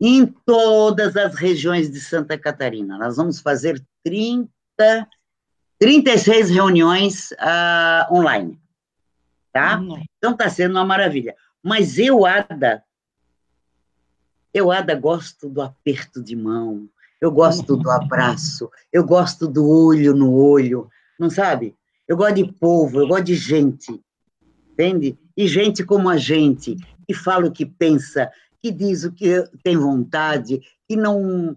[0.02, 2.98] em todas as regiões de Santa Catarina.
[2.98, 4.50] Nós vamos fazer 30,
[5.78, 8.60] 36 reuniões uh, online.
[9.54, 9.80] tá?
[10.18, 11.36] Então está sendo uma maravilha.
[11.62, 12.84] Mas eu, Ada,
[14.58, 16.90] eu, Ada, gosto do aperto de mão,
[17.22, 20.90] eu gosto do abraço, eu gosto do olho no olho,
[21.20, 21.76] não sabe?
[22.08, 24.02] Eu gosto de povo, eu gosto de gente,
[24.72, 25.18] entende?
[25.36, 26.76] E gente como a gente,
[27.08, 31.56] que fala o que pensa, que diz o que tem vontade, que não,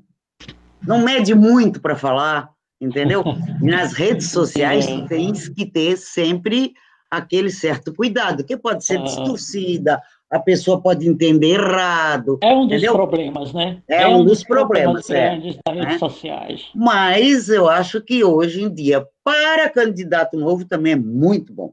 [0.86, 3.22] não mede muito para falar, entendeu?
[3.62, 6.74] E nas redes sociais tens que ter sempre
[7.10, 12.38] aquele certo cuidado, que pode ser distorcida, a pessoa pode entender errado.
[12.40, 12.92] É um dos entendeu?
[12.92, 13.82] problemas, né?
[13.88, 15.98] É, é um, um, dos, dos problemas, problemas é, das redes é.
[15.98, 16.68] sociais.
[16.74, 21.72] Mas eu acho que hoje em dia, para candidato novo, também é muito bom.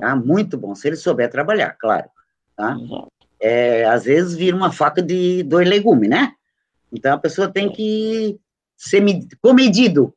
[0.00, 0.16] Tá?
[0.16, 2.08] Muito bom, se ele souber trabalhar, claro.
[2.56, 2.76] Tá?
[3.40, 6.32] É, às vezes vira uma faca de dois legumes, né?
[6.92, 8.38] Então a pessoa tem que
[8.76, 9.02] ser
[9.40, 10.12] comedido.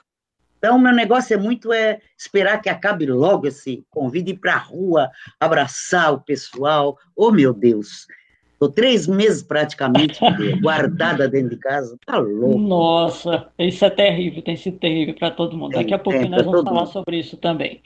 [0.62, 4.60] Então, meu negócio é muito é esperar que acabe logo esse convite ir para a
[4.60, 7.00] rua, abraçar o pessoal.
[7.16, 8.06] Oh, meu Deus!
[8.54, 10.20] Estou três meses praticamente
[10.62, 11.98] guardada dentro de casa.
[12.06, 12.60] Tá louco.
[12.60, 15.72] Nossa, isso é terrível, tem sido terrível para todo mundo.
[15.72, 16.92] Daqui a pouco nós vamos falar mundo.
[16.92, 17.82] sobre isso também.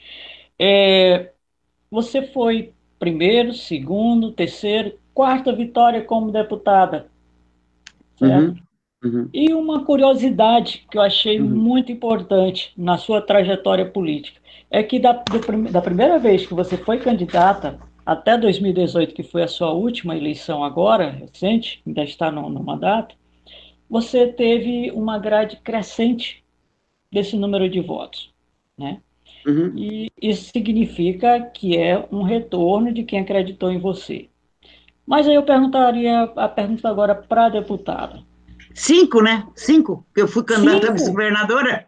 [0.58, 1.30] É,
[1.90, 7.06] você foi primeiro, segundo, terceiro, quarta vitória como deputada.
[8.18, 8.48] Certo?
[8.48, 8.65] Uhum.
[9.06, 9.28] Uhum.
[9.32, 11.48] E uma curiosidade que eu achei uhum.
[11.48, 14.40] muito importante na sua trajetória política
[14.70, 19.42] é que da, do, da primeira vez que você foi candidata até 2018, que foi
[19.42, 23.16] a sua última eleição agora, recente, ainda está no, no mandato,
[23.88, 26.44] você teve uma grade crescente
[27.10, 28.32] desse número de votos,
[28.76, 29.00] né?
[29.46, 29.72] Uhum.
[29.76, 34.28] E isso significa que é um retorno de quem acreditou em você.
[35.06, 38.22] Mas aí eu perguntaria a pergunta agora para a deputada.
[38.76, 39.46] Cinco, né?
[39.54, 41.86] Cinco, que eu fui candidata a vice-governadora.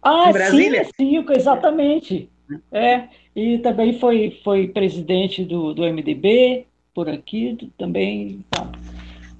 [0.00, 2.30] Ah, sim, cinco, exatamente.
[2.70, 8.44] É, e também foi, foi presidente do, do MDB, por aqui, também.
[8.48, 8.70] Tá.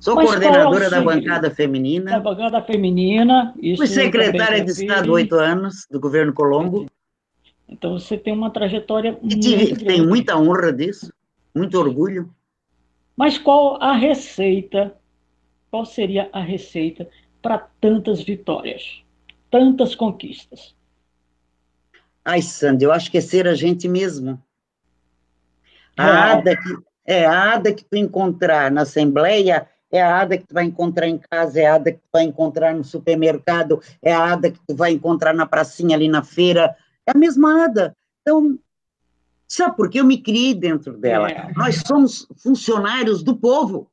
[0.00, 2.10] Sou Mas coordenadora é da bancada feminina.
[2.10, 3.54] Da bancada feminina.
[3.76, 6.86] Fui secretária de Estado oito anos, do governo Colombo.
[7.68, 11.12] Então você tem uma trajetória e muito Tenho muita honra disso,
[11.54, 12.28] muito orgulho.
[13.16, 14.92] Mas qual a receita
[15.70, 17.08] qual seria a receita
[17.40, 19.02] para tantas vitórias,
[19.50, 20.74] tantas conquistas?
[22.24, 24.42] Ai, Sandy, eu acho que é ser a gente mesmo.
[25.96, 26.32] A é.
[26.32, 30.54] Ada que, é a Ada que tu encontrar na Assembleia é a Ada que tu
[30.54, 34.32] vai encontrar em casa, é a Ada que tu vai encontrar no supermercado, é a
[34.32, 37.96] Ada que tu vai encontrar na pracinha ali na feira, é a mesma Ada.
[38.22, 38.58] Então,
[39.48, 41.28] sabe por que eu me criei dentro dela?
[41.28, 41.52] É.
[41.56, 43.89] Nós somos funcionários do povo.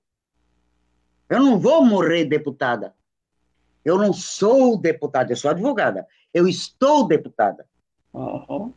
[1.29, 2.93] Eu não vou morrer deputada.
[3.83, 6.07] Eu não sou deputada, eu sou advogada.
[6.33, 7.65] Eu estou deputada.
[8.13, 8.73] Uhum.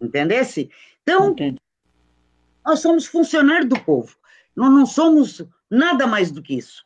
[0.00, 0.70] Entendesse?
[1.02, 1.60] Então, Entendi.
[2.64, 4.16] nós somos funcionários do povo.
[4.54, 6.84] Nós não somos nada mais do que isso.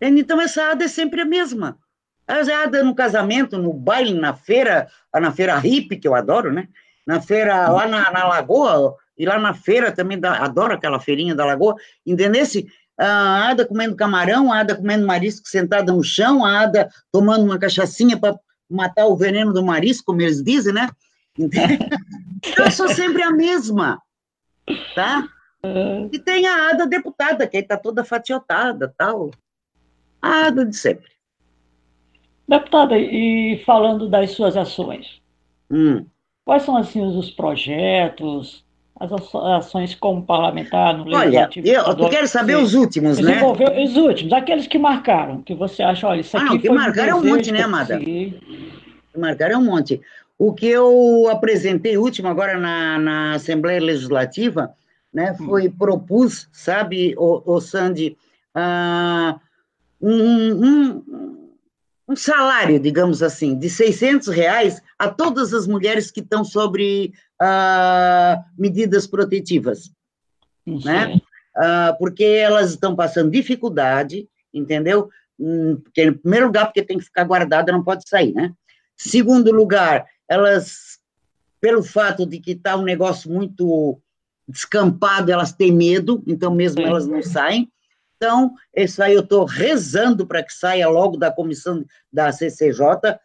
[0.00, 1.78] Então, essa ada é sempre a mesma.
[2.26, 6.68] A ada no casamento, no baile, na feira, na feira hippie, que eu adoro, né?
[7.06, 11.34] Na feira, lá na, na Lagoa, e lá na feira também, da, adoro aquela feirinha
[11.34, 11.74] da Lagoa,
[12.06, 12.72] entendesse?
[13.00, 17.58] A Ada comendo camarão, a Ada comendo marisco sentada no chão, a Ada tomando uma
[17.58, 20.88] cachaçinha para matar o veneno do marisco, como eles dizem, né?
[21.38, 24.00] Então, eu sou sempre a mesma,
[24.94, 25.26] tá?
[26.12, 29.30] E tem a Ada deputada, que aí está toda fatiotada, tal.
[30.20, 31.10] A Ada de sempre.
[32.46, 35.22] Deputada, e falando das suas ações,
[35.70, 36.04] hum.
[36.44, 38.64] quais são, assim, os projetos,
[39.00, 41.66] as ações como parlamentar no Legislativo.
[41.66, 43.40] Olha, eu, quero saber os últimos, né?
[43.82, 46.76] Os últimos, aqueles que marcaram, que você acha, olha, isso aqui ah, não, que foi
[46.76, 47.98] marcaram um, é um monte, né, Amada?
[47.98, 48.38] Que
[49.16, 50.02] marcaram é um monte.
[50.38, 54.70] O que eu apresentei último agora na, na Assembleia Legislativa,
[55.12, 55.46] né, hum.
[55.46, 55.72] foi, hum.
[55.78, 58.18] propus, sabe, o, o Sandy,
[58.54, 59.40] uh,
[59.98, 61.48] um, um,
[62.06, 68.44] um salário, digamos assim, de 600 reais a todas as mulheres que estão sobre uh,
[68.56, 69.90] medidas protetivas,
[70.66, 71.20] né?
[71.56, 75.10] Uh, porque elas estão passando dificuldade, entendeu?
[75.38, 78.52] Hum, porque, em primeiro lugar, porque tem que ficar guardada, não pode sair, né?
[78.96, 80.98] Segundo lugar, elas,
[81.60, 84.00] pelo fato de que está um negócio muito
[84.46, 87.70] descampado, elas têm medo, então mesmo elas não saem.
[88.16, 93.18] Então, isso aí eu estou rezando para que saia logo da comissão da CCJ,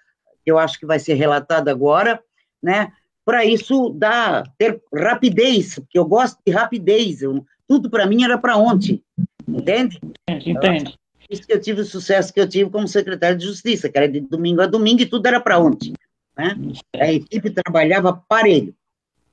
[0.44, 2.24] que eu acho que vai ser relatado agora,
[2.64, 2.94] né?
[3.26, 8.38] Para isso dar, ter rapidez, porque eu gosto de rapidez, eu, tudo para mim era
[8.38, 9.04] para ontem,
[9.48, 10.00] entende?
[10.28, 10.96] Entende.
[11.30, 14.08] Isso que eu tive o sucesso que eu tive como secretário de Justiça, que era
[14.08, 15.94] de domingo a domingo e tudo era para ontem,
[16.38, 16.56] né?
[16.96, 18.76] A equipe trabalhava parelho,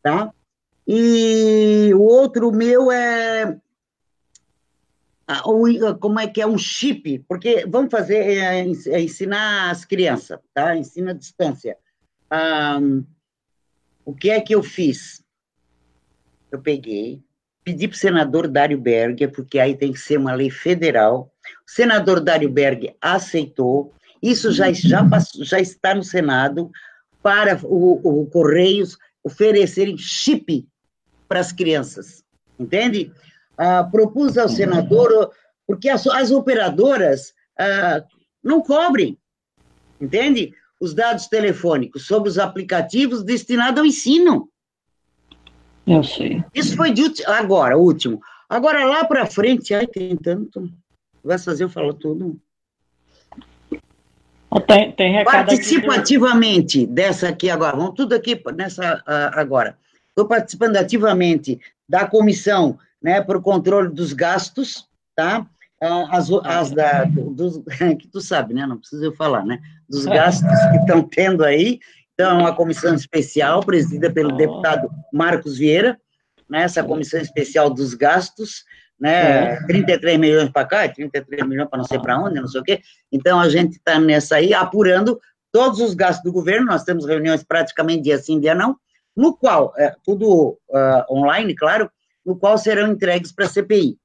[0.02, 0.32] tá?
[0.88, 3.56] E o outro meu é
[6.00, 10.76] como é que é um chip, porque vamos fazer, é, é ensinar as crianças, tá?
[10.76, 11.76] Ensina à distância.
[12.80, 13.04] Um,
[14.04, 15.22] o que é que eu fiz?
[16.50, 17.22] Eu peguei,
[17.64, 21.32] pedi para o senador Dário Berger, porque aí tem que ser uma lei federal.
[21.66, 26.70] O senador Dário Berger aceitou, isso já, já, passou, já está no Senado,
[27.22, 30.66] para o, o Correios oferecerem chip
[31.28, 32.24] para as crianças,
[32.58, 33.12] entende?
[33.56, 35.30] Ah, propus ao senador,
[35.66, 38.04] porque as, as operadoras ah,
[38.42, 39.16] não cobrem,
[40.00, 40.52] entende?
[40.82, 44.48] Os dados telefônicos sobre os aplicativos destinados ao ensino.
[45.86, 46.42] Eu sei.
[46.52, 48.20] Isso foi de agora, último.
[48.48, 50.68] Agora, lá para frente, ai, tem tanto.
[51.22, 52.36] Vai fazer eu falo tudo.
[54.66, 56.86] Tem, tem Participativamente aqui.
[56.86, 59.00] dessa aqui agora, vamos tudo aqui nessa
[59.34, 59.78] agora.
[60.08, 65.46] Estou participando ativamente da comissão né, para o controle dos gastos, tá?
[65.82, 67.60] Ah, as, as da, dos,
[67.98, 68.64] que tu sabe, né?
[68.64, 69.58] Não precisa eu falar, né?
[69.88, 71.80] Dos gastos que estão tendo aí.
[72.14, 75.98] Então, é uma comissão especial, presidida pelo deputado Marcos Vieira,
[76.48, 76.62] né?
[76.62, 78.64] Essa comissão especial dos gastos,
[79.00, 79.56] né?
[79.66, 82.80] 33 milhões para cá, 33 milhões para não sei para onde, não sei o quê.
[83.10, 87.42] Então, a gente está nessa aí, apurando todos os gastos do governo, nós temos reuniões
[87.42, 88.76] praticamente dia sim, dia não,
[89.16, 91.90] no qual, é, tudo uh, online, claro,
[92.24, 93.98] no qual serão entregues para a CPI,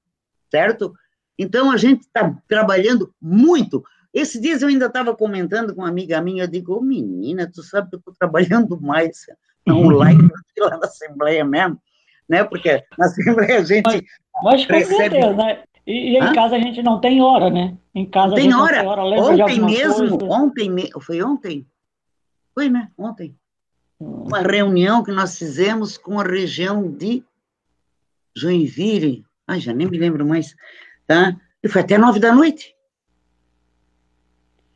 [0.51, 0.91] certo?
[1.37, 3.83] Então, a gente está trabalhando muito.
[4.13, 7.61] Esses dias eu ainda estava comentando com uma amiga minha, eu digo, oh, menina, tu
[7.61, 9.25] sabe que eu estou trabalhando mais
[9.69, 11.79] online do que lá na Assembleia mesmo,
[12.27, 12.43] né?
[12.43, 14.03] Porque na Assembleia a gente mas,
[14.43, 14.97] mas com recebe...
[14.97, 15.63] certeza, né?
[15.85, 17.77] E, e em casa a gente não tem hora, né?
[17.95, 18.79] Em casa tem hora.
[18.79, 19.03] tem hora.
[19.03, 20.33] Ontem mesmo, coisa.
[20.33, 20.89] ontem, me...
[20.99, 21.65] foi ontem?
[22.53, 22.89] Foi, né?
[22.97, 23.35] Ontem.
[23.99, 27.23] Uma reunião que nós fizemos com a região de
[28.35, 30.55] Joinville, ai, já nem me lembro mais,
[31.07, 31.35] tá?
[31.63, 32.75] E foi até nove da noite.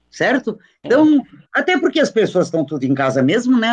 [0.09, 0.57] Certo?
[0.83, 1.21] Então,
[1.53, 3.69] até porque as pessoas estão tudo em casa mesmo, né?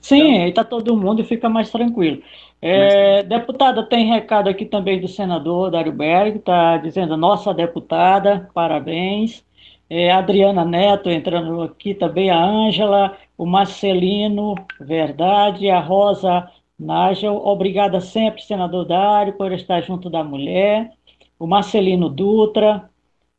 [0.00, 0.42] Sim, então...
[0.42, 2.22] aí está todo mundo e fica mais tranquilo.
[2.62, 9.44] É, deputada, tem recado aqui também do senador Dário Berg, está dizendo, nossa deputada, parabéns.
[9.88, 18.00] É, Adriana Neto entrando aqui também, a Ângela, o Marcelino, verdade, a Rosa Nágel, obrigada
[18.00, 20.92] sempre, senador Dário, por estar junto da mulher.
[21.40, 22.90] O Marcelino Dutra,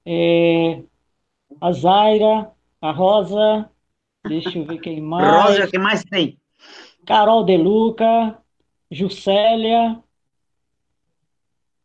[0.03, 0.81] é,
[1.61, 2.49] a Zaira,
[2.81, 3.69] a Rosa,
[4.27, 5.45] deixa eu ver quem mais.
[5.45, 6.39] Rosa, quem mais tem?
[7.05, 8.39] Carol De Luca,
[8.89, 9.99] Juscelia,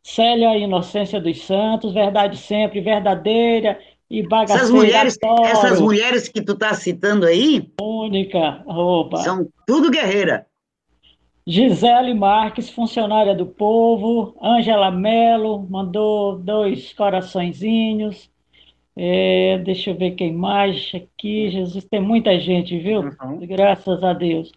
[0.03, 4.63] Célia Inocência dos Santos, verdade sempre, verdadeira e bagaceira.
[4.63, 7.71] Essas mulheres, essas mulheres que tu tá citando aí?
[7.79, 9.19] Única, roupa.
[9.19, 10.47] São tudo guerreira.
[11.47, 14.37] Gisele Marques, funcionária do povo.
[14.43, 18.29] Ângela Melo mandou dois coraçõezinhos.
[18.97, 21.51] É, deixa eu ver quem mais aqui.
[21.51, 23.01] Jesus, tem muita gente, viu?
[23.03, 23.47] Uhum.
[23.47, 24.51] Graças a Deus.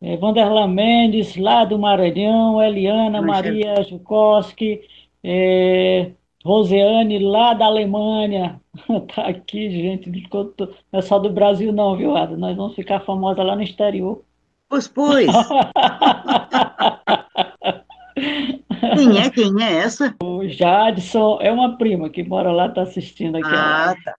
[0.00, 2.62] É, Vanderlan Mendes, lá do Maranhão.
[2.62, 4.80] Eliana Maria Jukoski.
[5.22, 6.12] É,
[6.44, 8.58] Roseane, lá da Alemanha.
[9.14, 10.10] tá aqui, gente.
[10.10, 12.36] Não é só do Brasil, não, viu, Ada?
[12.38, 14.24] Nós vamos ficar famosa lá no exterior.
[14.72, 15.28] Pois, pois.
[18.96, 19.28] quem é?
[19.28, 20.16] Quem é essa?
[20.22, 23.50] O Jadson é uma prima que mora lá, está assistindo aqui.
[23.52, 24.14] Ah, tá.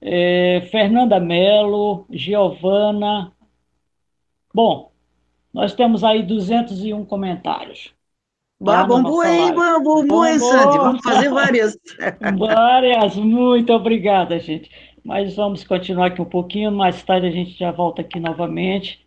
[0.00, 3.34] É, Fernanda Mello, Giovana.
[4.54, 4.90] Bom,
[5.52, 7.92] nós temos aí 201 comentários.
[8.58, 11.78] Bah, vamos aí, vamos, vamos, Sandy, vamos fazer várias.
[12.38, 14.70] várias, muito obrigada, gente.
[15.04, 19.01] Mas vamos continuar aqui um pouquinho, mais tarde a gente já volta aqui novamente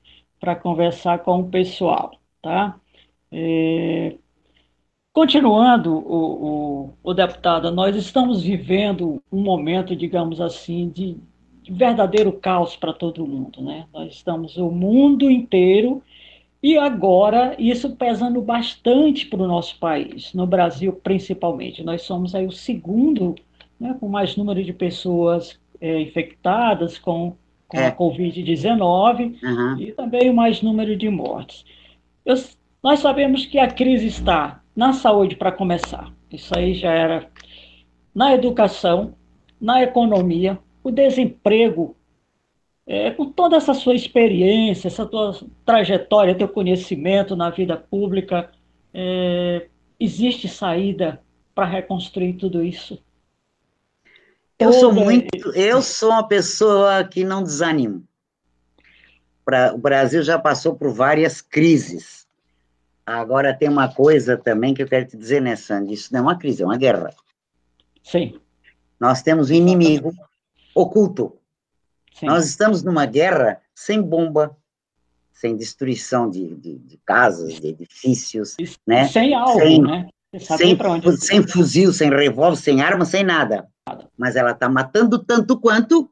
[0.46, 2.80] para conversar com o pessoal, tá?
[3.32, 4.16] É,
[5.12, 11.18] continuando, o, o, o, deputado, nós estamos vivendo um momento, digamos assim, de,
[11.64, 13.88] de verdadeiro caos para todo mundo, né?
[13.92, 16.04] Nós estamos o mundo inteiro
[16.62, 21.84] e agora isso pesando bastante para o nosso país, no Brasil principalmente.
[21.84, 23.34] Nós somos aí o segundo,
[23.80, 27.36] né, com mais número de pessoas é, infectadas com
[27.68, 27.88] com é.
[27.88, 29.80] a Covid-19 uhum.
[29.80, 31.66] e também o mais número de mortes.
[32.26, 32.36] Eu,
[32.84, 36.12] nós sabemos que a crise está na saúde, para começar.
[36.30, 37.30] Isso aí já era
[38.14, 39.16] na educação,
[39.60, 41.96] na economia, o desemprego.
[42.88, 45.36] É, com toda essa sua experiência, essa tua
[45.66, 48.52] trajetória, teu conhecimento na vida pública,
[48.94, 49.68] é,
[50.00, 51.20] existe saída
[51.56, 53.02] para reconstruir tudo isso?
[54.58, 58.04] Eu sou muito, eu sou uma pessoa que não desanimo.
[59.74, 62.26] O Brasil já passou por várias crises.
[63.06, 65.94] Agora tem uma coisa também que eu quero te dizer, né, Sandy?
[65.94, 67.14] Isso não é uma crise, é uma guerra.
[68.02, 68.40] Sim.
[69.00, 70.12] Nós temos um inimigo
[70.74, 71.38] oculto.
[72.14, 72.28] Sim.
[72.28, 74.58] Nós estamos numa guerra sem bomba,
[75.34, 79.08] sem destruição de, de, de casas, de edifícios, e, né?
[79.10, 80.08] Sem alvo, sem, né?
[80.40, 83.70] Sem, sem fuzil, sem revólver, sem arma, sem nada.
[84.18, 86.10] Mas ela está matando tanto quanto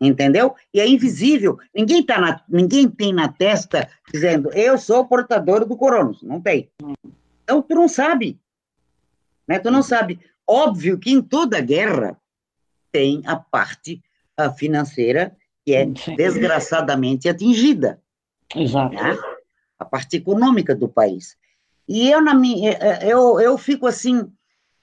[0.00, 0.54] entendeu?
[0.72, 1.58] E é invisível.
[1.74, 6.12] Ninguém, tá na, ninguém tem na testa dizendo, eu sou portador do corona.
[6.22, 6.70] Não tem.
[7.42, 8.38] Então, tu não sabe.
[9.46, 9.58] Né?
[9.58, 10.20] Tu não sabe.
[10.46, 12.16] Óbvio que em toda guerra
[12.92, 14.02] tem a parte
[14.36, 16.14] a financeira que é Sim.
[16.14, 18.00] desgraçadamente atingida.
[18.54, 18.94] Exato.
[18.94, 19.18] Né?
[19.78, 21.36] A parte econômica do país.
[21.88, 24.30] E eu, na minha, eu, eu fico assim,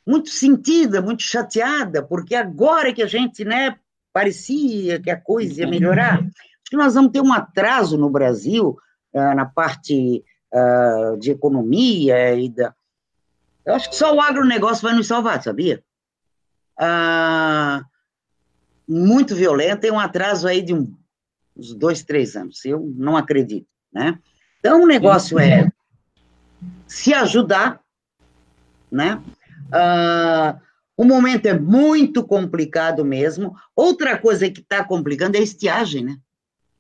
[0.06, 3.76] muito sentida, muito chateada, porque agora que a gente, né,
[4.14, 6.20] parecia que a coisa ia melhorar.
[6.20, 8.78] Acho que nós vamos ter um atraso no Brasil
[9.14, 12.74] uh, na parte uh, de economia e da.
[13.66, 15.84] Eu acho que só o agronegócio vai nos salvar, sabia?
[16.80, 17.84] Uh,
[18.88, 20.95] muito violento, tem um atraso aí de um,
[21.58, 22.64] uns dois, três anos.
[22.64, 24.20] Eu não acredito, né?
[24.60, 25.70] Então, o negócio é
[26.88, 27.80] se ajudar,
[28.91, 29.22] né?
[29.68, 30.59] Uh,
[30.97, 33.53] o momento é muito complicado mesmo.
[33.76, 36.18] Outra coisa que está complicando é a estiagem, né?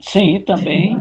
[0.01, 0.95] Sim, também.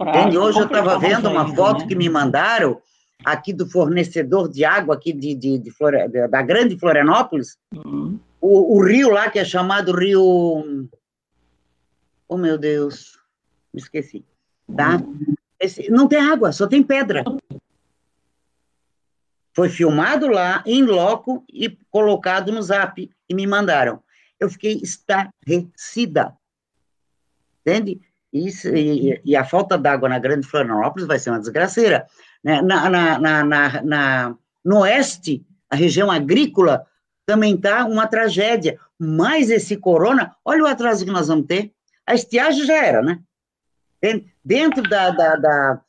[0.00, 0.38] Entende?
[0.38, 1.86] Hoje eu estava vendo uma ainda, foto né?
[1.88, 2.80] que me mandaram
[3.24, 6.08] aqui do fornecedor de água aqui de, de, de Flore...
[6.08, 7.58] da grande Florianópolis.
[7.74, 8.18] Uhum.
[8.40, 10.88] O, o, rio lá, que é chamado Rio...
[12.26, 13.18] Oh, meu Deus,
[13.74, 14.24] me esqueci.
[14.74, 14.96] Tá?
[14.96, 15.34] Uhum.
[15.58, 15.90] Esse...
[15.90, 17.22] Não tem água, só tem pedra.
[19.60, 24.02] Foi filmado lá, em loco, e colocado no zap, e me mandaram.
[24.40, 26.34] Eu fiquei estarrecida.
[27.60, 28.00] Entende?
[28.32, 32.06] Isso, e, e, a falta d'água na Grande Florianópolis vai ser uma desgraceira.
[32.42, 32.62] Né?
[32.62, 36.86] Na, na, na, na, no oeste, a região agrícola,
[37.26, 38.80] também está uma tragédia.
[38.98, 41.70] Mas esse corona, olha o atraso que nós vamos ter.
[42.06, 43.20] A estiagem já era, né?
[44.42, 45.80] Dentro da, da, da,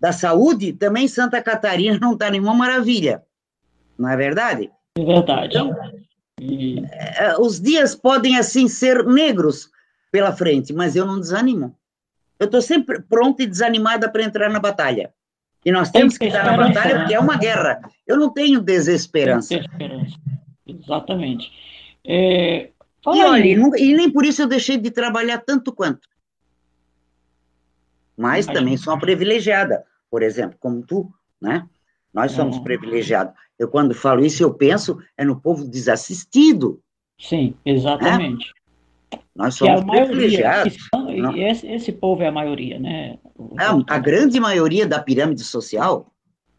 [0.00, 3.22] da saúde, também Santa Catarina não está nenhuma maravilha.
[3.98, 4.70] Não é verdade?
[4.96, 5.58] É verdade.
[5.58, 5.76] Então,
[6.40, 6.82] e...
[6.90, 9.70] É, os dias podem, assim, ser negros
[10.10, 11.76] pela frente, mas eu não desanimo.
[12.38, 15.12] Eu estou sempre pronta e desanimada para entrar na batalha.
[15.64, 17.82] E nós temos que estar na batalha porque é uma guerra.
[18.06, 19.54] Eu não tenho desesperança.
[19.54, 20.16] desesperança.
[20.66, 21.52] Exatamente.
[22.06, 22.70] É...
[23.06, 23.46] E olha,
[23.78, 26.08] e nem por isso eu deixei de trabalhar tanto quanto.
[28.20, 31.08] Mas também sou uma privilegiada por exemplo, como tu,
[31.40, 31.66] né?
[32.12, 32.64] Nós somos uhum.
[32.64, 33.32] privilegiados.
[33.56, 36.80] Eu, quando falo isso, eu penso é no povo desassistido.
[37.16, 38.52] Sim, exatamente.
[39.12, 39.20] Né?
[39.36, 40.76] Nós somos privilegiados.
[40.92, 43.18] São, esse, esse, povo é a maioria, né?
[43.86, 46.12] a grande maioria da pirâmide social,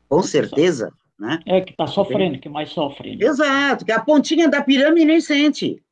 [0.08, 0.94] com certeza.
[1.20, 1.40] Né?
[1.46, 3.18] É que está sofrendo, que mais sofre.
[3.18, 3.26] Né?
[3.26, 5.84] Exato, que a pontinha da pirâmide nem sente.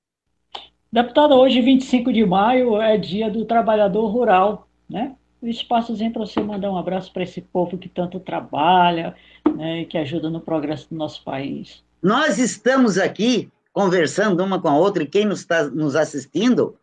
[0.91, 5.15] Deputada, hoje, 25 de maio, é dia do trabalhador rural, né?
[5.41, 9.15] O espaçozinho para você mandar um abraço para esse povo que tanto trabalha
[9.55, 11.83] né, e que ajuda no progresso do nosso país.
[12.01, 16.77] Nós estamos aqui conversando uma com a outra e quem nos está nos assistindo,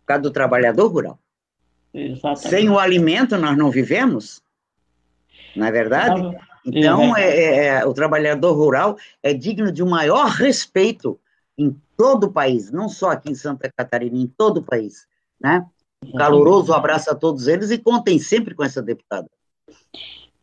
[0.00, 1.18] por causa do trabalhador rural.
[1.92, 2.48] Exatamente.
[2.48, 4.42] Sem o alimento nós não vivemos,
[5.54, 6.36] não é verdade?
[6.66, 11.18] Então, é, é, é, o trabalhador rural é digno de um maior respeito
[11.56, 15.06] em todo o país, não só aqui em Santa Catarina, em todo o país,
[15.40, 15.64] né?
[16.12, 19.28] Caloroso abraço a todos eles e contem sempre com essa deputada.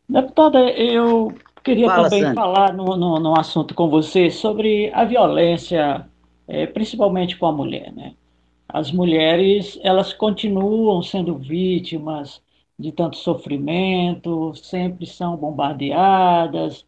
[0.08, 1.32] Deputada, eu
[1.62, 2.34] queria Fala, também Sandy.
[2.34, 6.06] falar no, no, no, assunto com você sobre a violência,
[6.46, 8.14] é, principalmente com a mulher, né?
[8.68, 12.40] As mulheres, elas continuam sendo vítimas
[12.78, 16.86] de tanto sofrimento, sempre são bombardeadas,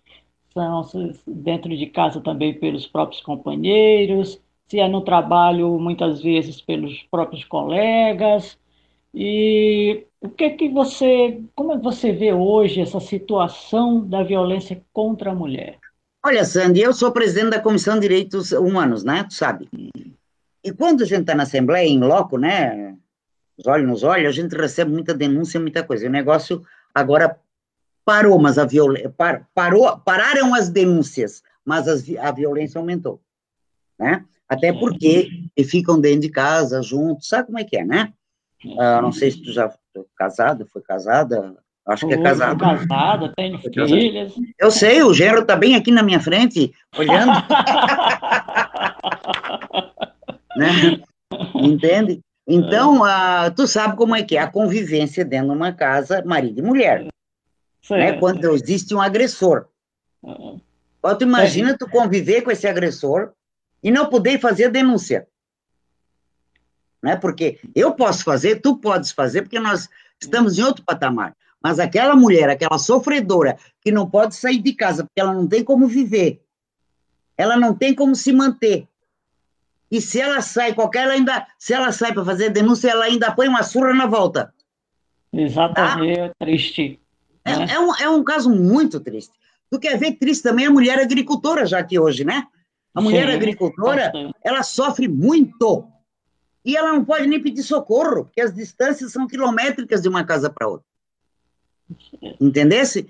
[0.53, 0.89] são
[1.27, 7.45] dentro de casa também pelos próprios companheiros, se é no trabalho, muitas vezes pelos próprios
[7.45, 8.59] colegas,
[9.15, 14.83] e o que que você, como é que você vê hoje essa situação da violência
[14.93, 15.79] contra a mulher?
[16.25, 19.25] Olha, Sandy, eu sou presidente da Comissão de Direitos Humanos, né?
[19.25, 19.69] Tu sabe.
[20.65, 22.97] E quando a gente está na Assembleia, em loco, né?
[23.57, 26.09] Os olhos nos olhos, a gente recebe muita denúncia, muita coisa.
[26.09, 27.39] O negócio agora
[28.05, 33.21] parou, mas a violência par, parou, pararam as denúncias, mas as, a violência aumentou,
[33.99, 34.25] né?
[34.49, 35.29] Até porque
[35.65, 38.13] ficam dentro de casa juntos, sabe como é que é, né?
[38.65, 41.57] Uh, não sei se tu já foi casado, foi casada.
[41.87, 42.59] Acho que é casado.
[42.59, 44.33] Casada, tenho filhas.
[44.59, 47.33] Eu sei, o Gero está bem aqui na minha frente, olhando.
[50.57, 51.03] né?
[51.55, 52.21] Entende?
[52.47, 56.59] Então, uh, tu sabe como é que é a convivência dentro de uma casa, marido
[56.59, 57.07] e mulher.
[57.91, 59.67] né, quando existe um agressor.
[60.23, 60.59] Uhum.
[61.19, 63.33] tu imagina tu conviver com esse agressor
[63.83, 65.27] e não poder fazer denúncia.
[67.05, 67.17] Né?
[67.17, 71.37] Porque eu posso fazer, tu podes fazer, porque nós estamos em outro patamar.
[71.63, 75.63] Mas aquela mulher, aquela sofredora, que não pode sair de casa, porque ela não tem
[75.63, 76.41] como viver,
[77.37, 78.89] ela não tem como se manter.
[79.91, 83.31] E se ela sai, qualquer, ela ainda, se ela sai para fazer denúncia, ela ainda
[83.33, 84.55] põe uma surra na volta.
[85.31, 86.25] Exatamente, tá?
[86.25, 86.99] é triste.
[87.45, 87.67] É, né?
[87.71, 89.33] é, um, é um caso muito triste.
[89.71, 92.47] Tu quer ver triste também a mulher agricultora, já que hoje, né?
[92.95, 94.11] A mulher Sim, agricultora,
[94.43, 95.93] ela sofre muito.
[96.65, 100.49] E ela não pode nem pedir socorro, porque as distâncias são quilométricas de uma casa
[100.49, 100.87] para outra.
[102.41, 103.07] Entendesse?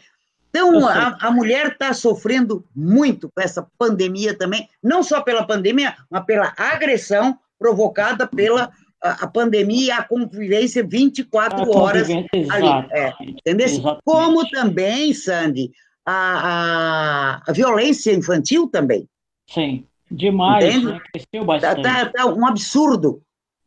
[0.50, 5.96] Então, a, a mulher está sofrendo muito com essa pandemia também, não só pela pandemia,
[6.08, 8.70] mas pela agressão provocada pela
[9.02, 12.88] a, a pandemia e a convivência 24 a horas ali.
[12.92, 13.68] É, entendeu?
[14.04, 15.72] Como também, Sandy,
[16.06, 19.08] a, a, a violência infantil também.
[19.48, 20.86] Sim, demais, Entende?
[20.86, 21.00] né?
[21.12, 21.82] Cresceu bastante.
[21.82, 23.22] Tá, tá, tá, um absurdo,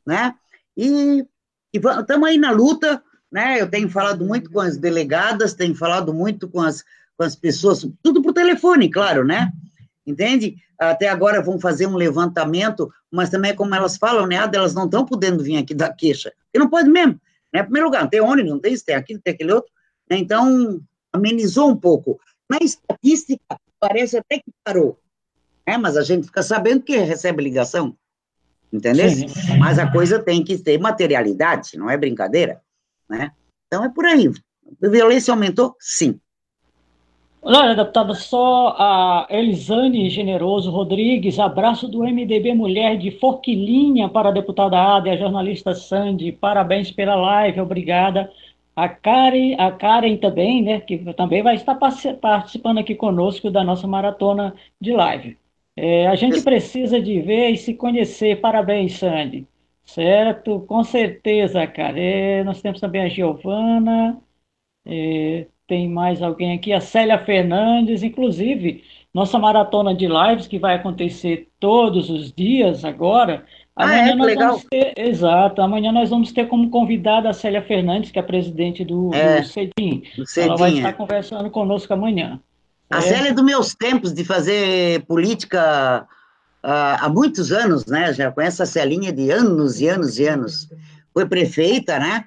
[0.08, 0.34] né?
[0.76, 1.26] E
[1.74, 3.62] estamos aí na luta, né?
[3.62, 6.84] Eu tenho falado muito com as delegadas, tenho falado muito com as,
[7.18, 9.52] com as pessoas, tudo por telefone, claro, né?
[10.06, 10.56] Entende?
[10.80, 14.38] Até agora vão fazer um levantamento, mas também, como elas falam, né?
[14.38, 17.20] Ah, elas não estão podendo vir aqui dar queixa, porque não pode mesmo.
[17.54, 17.60] Né?
[17.60, 19.72] Em primeiro lugar, não tem ônibus, não tem isso, tem aquilo, tem aquele outro.
[20.10, 20.18] Né?
[20.18, 20.80] Então,
[21.12, 22.20] amenizou um pouco.
[22.50, 24.98] Na estatística, parece até que parou.
[25.66, 27.98] É, mas a gente fica sabendo que recebe ligação,
[28.72, 29.10] entendeu?
[29.10, 29.28] Sim.
[29.60, 32.62] Mas a coisa tem que ter materialidade, não é brincadeira,
[33.10, 33.32] né?
[33.68, 34.30] Então é por aí.
[34.84, 35.76] A violência aumentou?
[35.80, 36.20] Sim.
[37.42, 44.32] Olha, deputada, só a Elisane Generoso Rodrigues, abraço do MDB Mulher de Forquilinha para a
[44.34, 48.30] deputada Ada e a jornalista Sandy, parabéns pela live, obrigada.
[48.76, 53.88] A Karen, a Karen também, né, que também vai estar participando aqui conosco da nossa
[53.88, 55.38] maratona de live.
[55.78, 58.42] É, a gente precisa de ver e se conhecer.
[58.42, 59.48] Parabéns, Sandy.
[59.86, 60.62] Certo?
[60.62, 62.00] Com certeza, cara.
[62.00, 64.20] É, nós temos também a Giovana,
[64.86, 70.76] é, tem mais alguém aqui, a Célia Fernandes, inclusive, nossa maratona de lives que vai
[70.76, 74.16] acontecer todos os dias agora, ah, amanhã é?
[74.16, 74.48] nós legal.
[74.50, 78.84] vamos ter, exato, amanhã nós vamos ter como convidada a Célia Fernandes, que é presidente
[78.84, 80.04] do, é, do CEDIM.
[80.38, 82.40] Ela vai estar conversando conosco amanhã.
[82.90, 83.02] A é.
[83.02, 86.08] Célia é dos meus tempos de fazer política
[86.64, 88.14] uh, há muitos anos, né?
[88.14, 90.70] Já conheço a Celinha de anos e anos e anos.
[91.14, 92.26] Foi prefeita, né?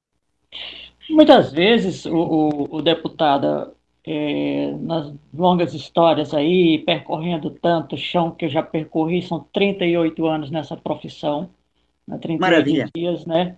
[1.10, 3.74] Muitas vezes, o, o, o deputada,
[4.06, 10.50] é, nas longas histórias aí, percorrendo tanto chão que eu já percorri, são 38 anos
[10.50, 11.50] nessa profissão,
[12.06, 12.90] né, 38 Maravilha.
[12.94, 13.56] dias, né?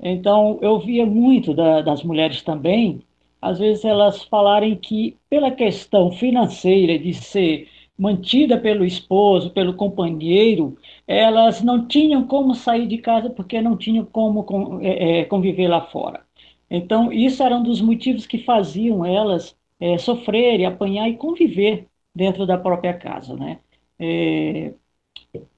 [0.00, 3.02] Então, eu via muito da, das mulheres também
[3.42, 7.68] às vezes elas falarem que, pela questão financeira de ser
[7.98, 14.04] mantida pelo esposo, pelo companheiro, elas não tinham como sair de casa porque não tinham
[14.04, 14.46] como
[14.80, 16.24] é, é, conviver lá fora.
[16.70, 22.46] Então, isso era um dos motivos que faziam elas é, sofrer, apanhar e conviver dentro
[22.46, 23.58] da própria casa, né?
[23.98, 24.72] É,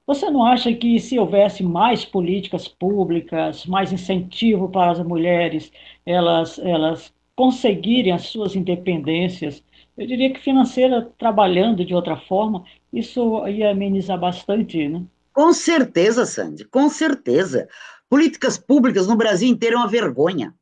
[0.06, 5.70] você não acha que se houvesse mais políticas públicas, mais incentivo para as mulheres,
[6.06, 9.62] elas, elas conseguirem as suas independências,
[9.96, 15.04] eu diria que financeira, trabalhando de outra forma, isso ia amenizar bastante, né?
[15.34, 17.68] Com certeza, Sandy, com certeza.
[18.08, 20.54] Políticas públicas no Brasil inteiro é uma vergonha.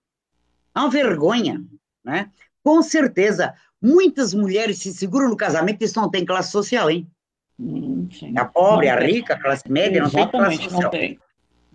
[0.74, 1.62] É uma vergonha,
[2.04, 2.28] né?
[2.62, 3.54] Com certeza.
[3.80, 7.06] Muitas mulheres se seguram no casamento e isso não tem classe social, hein?
[7.58, 10.82] Hum, a pobre, não a rica, a classe média, não tem classe social.
[10.82, 11.18] Não tem.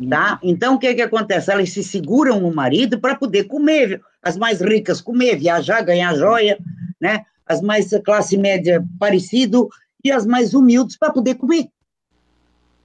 [0.10, 0.40] Tá?
[0.44, 1.52] Então, o que, que acontece?
[1.52, 6.60] Elas se seguram no marido para poder comer, as mais ricas comer, viajar, ganhar joia,
[7.02, 7.26] né?
[7.48, 9.70] as mais classe média parecido,
[10.04, 11.68] e as mais humildes para poder comer.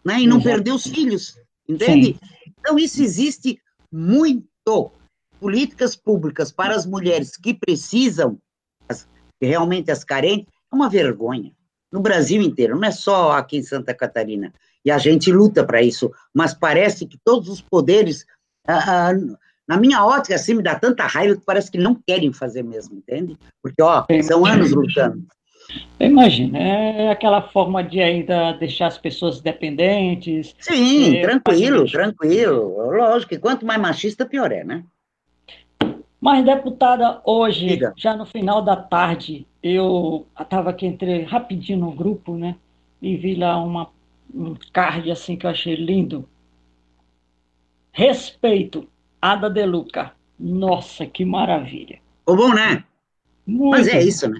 [0.04, 0.22] Né?
[0.22, 0.54] E não Exato.
[0.54, 1.36] perder os filhos,
[1.68, 2.18] entende?
[2.18, 2.52] Sim.
[2.58, 4.90] Então, isso existe muito.
[5.42, 8.38] Políticas públicas para as mulheres que precisam,
[9.40, 11.50] que realmente as carentes, é uma vergonha.
[11.90, 14.52] No Brasil inteiro, não é só aqui em Santa Catarina.
[14.84, 18.24] E a gente luta para isso, mas parece que todos os poderes,
[18.68, 19.12] ah, ah,
[19.66, 22.96] na minha ótica, assim, me dá tanta raiva que parece que não querem fazer mesmo,
[22.96, 23.36] entende?
[23.60, 25.26] Porque, ó, são anos lutando.
[25.98, 30.54] Imagina, é aquela forma de ainda deixar as pessoas dependentes.
[30.60, 32.92] Sim, é, tranquilo, tranquilo.
[32.92, 34.84] Lógico que quanto mais machista, pior é, né?
[36.22, 37.92] Mas, deputada, hoje, Diga.
[37.96, 42.54] já no final da tarde, eu estava aqui, entrei rapidinho no grupo, né?
[43.02, 43.90] E vi lá uma,
[44.32, 46.28] um card assim que eu achei lindo.
[47.90, 48.88] Respeito,
[49.20, 50.12] Ada De Luca.
[50.38, 51.98] Nossa, que maravilha.
[52.20, 52.84] Ficou bom, né?
[53.44, 54.38] Muito Mas é isso, né?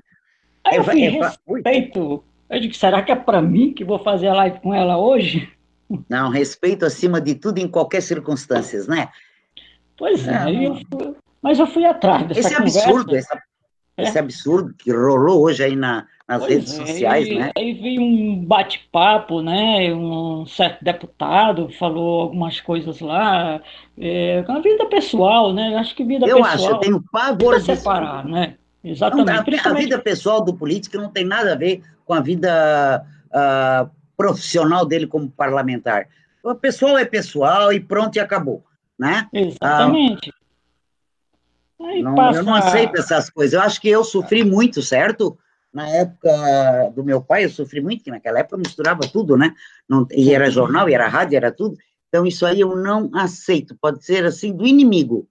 [0.62, 2.22] Aí eu fui, respeito.
[2.48, 5.52] Eu digo, será que é para mim que vou fazer a live com ela hoje?
[6.08, 9.08] Não, respeito acima de tudo em qualquer circunstância, né?
[9.96, 12.80] Pois é, eu fui, mas eu fui atrás dessa esse conversa.
[12.80, 13.42] Absurdo, essa,
[13.96, 14.04] é.
[14.04, 17.52] Esse absurdo que rolou hoje aí na, nas pois redes é, sociais, aí, né?
[17.56, 19.92] Aí veio um bate-papo, né?
[19.92, 23.60] Um certo deputado falou algumas coisas lá,
[23.98, 25.76] é, a vida pessoal, né?
[25.76, 26.54] Acho que vida eu pessoal.
[26.54, 28.54] Eu acho, eu tenho pavor de separar, né?
[28.82, 29.26] Exatamente.
[29.26, 29.80] Não, a, Principalmente...
[29.80, 34.86] a, vida pessoal do político não tem nada a ver com a vida uh, profissional
[34.86, 36.08] dele como parlamentar.
[36.42, 38.64] O pessoal é pessoal e pronto, e acabou.
[38.98, 39.28] Né?
[39.32, 40.32] Exatamente.
[41.82, 42.38] Uh, não, passa...
[42.38, 43.54] Eu não aceito essas coisas.
[43.54, 45.38] Eu acho que eu sofri muito, certo?
[45.72, 49.54] Na época do meu pai, eu sofri muito, que naquela época misturava tudo, né?
[49.88, 51.76] Não, e era jornal, e era rádio, era tudo.
[52.08, 53.76] Então, isso aí eu não aceito.
[53.80, 55.26] Pode ser, assim, do inimigo.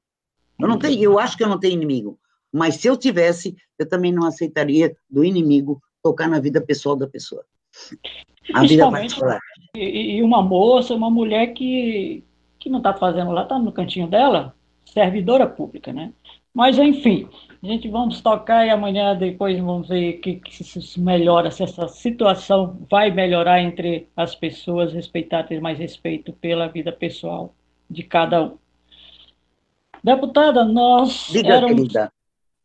[0.60, 2.20] Eu não tenho, eu acho que eu não tenho inimigo.
[2.52, 7.08] Mas se eu tivesse, eu também não aceitaria do inimigo tocar na vida pessoal da
[7.08, 7.45] pessoa.
[8.54, 9.39] A vida particular.
[9.76, 12.24] E uma moça, uma mulher que,
[12.60, 16.12] que não está fazendo lá, está no cantinho dela, servidora pública, né?
[16.54, 17.28] Mas, enfim,
[17.64, 21.88] a gente vamos tocar e amanhã depois vamos ver que, que se melhora, se essa
[21.88, 27.54] situação vai melhorar entre as pessoas, respeitar, ter mais respeito pela vida pessoal
[27.89, 28.58] de cada um.
[30.04, 32.12] Deputada, nós Diga, éramos querida.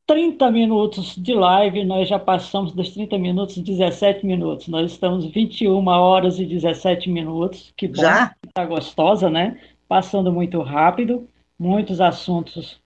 [0.07, 4.68] 30 minutos de live, nós já passamos dos 30 minutos 17 minutos.
[4.68, 7.72] Nós estamos 21 horas e 17 minutos.
[7.76, 8.34] Que bom, já?
[8.55, 9.61] tá gostosa, né?
[9.89, 11.28] Passando muito rápido,
[11.59, 12.80] muitos assuntos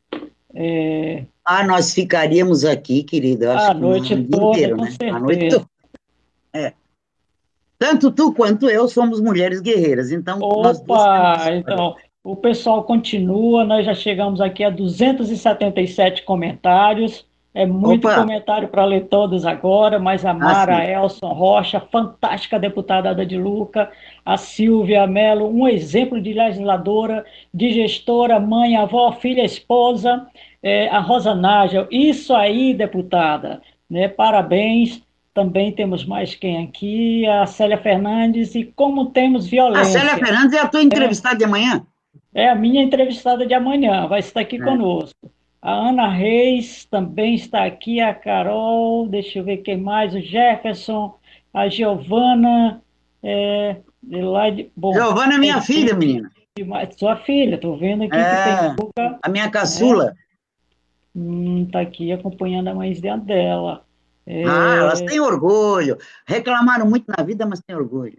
[0.54, 1.24] é...
[1.44, 3.58] Ah, nós ficaríamos aqui, querida.
[3.58, 4.90] a noite toda, inteiro, né?
[4.90, 5.16] certeza.
[5.16, 5.66] A noite toda.
[6.52, 6.72] É.
[7.78, 10.38] Tanto tu quanto eu somos mulheres guerreiras, então.
[10.40, 17.26] Opa, então o pessoal continua, nós já chegamos aqui a 277 comentários.
[17.52, 18.16] É muito Opa.
[18.16, 23.36] comentário para ler todos agora, mas a Mara ah, Elson Rocha, fantástica deputada da de
[23.36, 23.90] Luca,
[24.24, 30.28] a Silvia Mello, um exemplo de legisladora, de gestora, mãe, avó, filha, esposa,
[30.62, 34.08] é, a Rosa Nágel, isso aí, deputada, né?
[34.08, 35.02] Parabéns.
[35.32, 37.24] Também temos mais quem aqui?
[37.24, 39.98] A Célia Fernandes, e como temos violência.
[39.98, 41.86] A Célia Fernandes é a tua entrevistada é, de amanhã?
[42.34, 44.58] É a minha entrevistada de amanhã, vai estar aqui é.
[44.64, 45.30] conosco.
[45.62, 51.18] A Ana Reis também está aqui, a Carol, deixa eu ver quem mais, o Jefferson,
[51.52, 52.82] a Giovana,
[53.22, 53.76] é,
[54.10, 56.30] Elaide, bom, Giovana é minha é, filha, menina.
[56.96, 60.06] Sua filha, estou vendo aqui é, que tem A minha caçula.
[60.06, 60.16] Está
[61.14, 63.84] hum, tá aqui acompanhando a mãe dela.
[64.26, 64.44] É...
[64.44, 65.98] Ah, elas têm orgulho.
[66.26, 68.18] Reclamaram muito na vida, mas têm orgulho.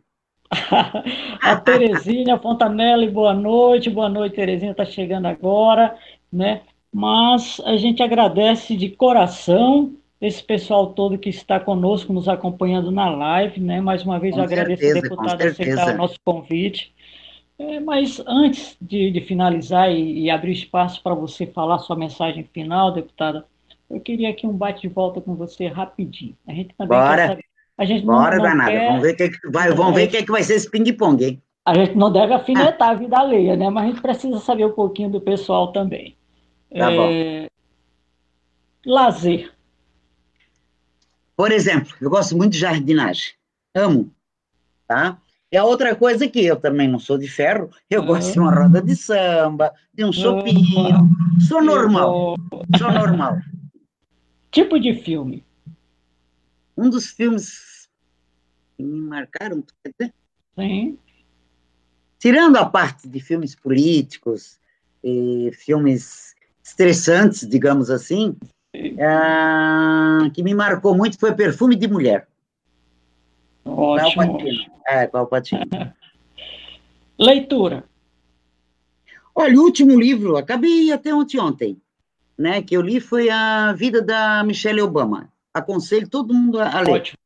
[1.42, 5.96] a Terezinha Fontanelli, boa noite, boa noite, Terezinha, está chegando agora,
[6.32, 6.62] né?
[6.94, 13.10] Mas a gente agradece de coração esse pessoal todo que está conosco, nos acompanhando na
[13.10, 13.82] live, né?
[13.82, 16.94] Mais uma vez com eu agradeço certeza, a deputada aceitar o nosso convite.
[17.58, 22.44] É, mas antes de, de finalizar e, e, abrir espaço para você falar sua mensagem
[22.54, 23.46] final, deputada,
[23.90, 26.36] eu queria aqui um bate de volta com você rapidinho.
[26.48, 27.28] A gente também Bora.
[27.28, 27.46] Saber,
[27.78, 28.72] a gente Bora, não, não danada.
[28.72, 28.88] Quer...
[28.88, 31.24] Vamos ver o que, que, vai, vamos ver que, é que vai ser esse ping-pong,
[31.24, 31.42] hein?
[31.66, 33.70] A gente não deve afinetar a vida alheia, né?
[33.70, 36.16] Mas a gente precisa saber um pouquinho do pessoal também.
[36.74, 37.50] Tá é...
[38.86, 39.52] Lazer.
[41.36, 43.34] Por exemplo, eu gosto muito de jardinagem.
[43.76, 44.12] Amo.
[44.88, 45.20] Tá?
[45.52, 48.54] E a outra coisa que eu também não sou de ferro, eu gosto de uma
[48.54, 51.10] roda de samba, de um chopinho.
[51.48, 52.36] Sou normal.
[52.78, 53.38] Sou normal.
[54.50, 55.46] Tipo de filme?
[56.78, 57.90] Um dos filmes
[58.78, 60.14] que me marcaram, quer dizer?
[60.56, 60.98] Sim.
[62.18, 64.60] Tirando a parte de filmes políticos,
[65.04, 66.31] e filmes
[66.72, 68.36] estressantes, digamos assim,
[68.74, 72.28] é, que me marcou muito foi Perfume de Mulher.
[73.66, 74.38] Ótimo.
[74.88, 75.62] É, qual Patino.
[77.20, 77.84] Leitura.
[79.36, 81.78] Olha, o último livro, acabei até ontem, ontem,
[82.38, 85.30] né, que eu li foi A Vida da Michelle Obama.
[85.54, 86.92] aconselho todo mundo a, ler.
[86.92, 87.18] Ótimo.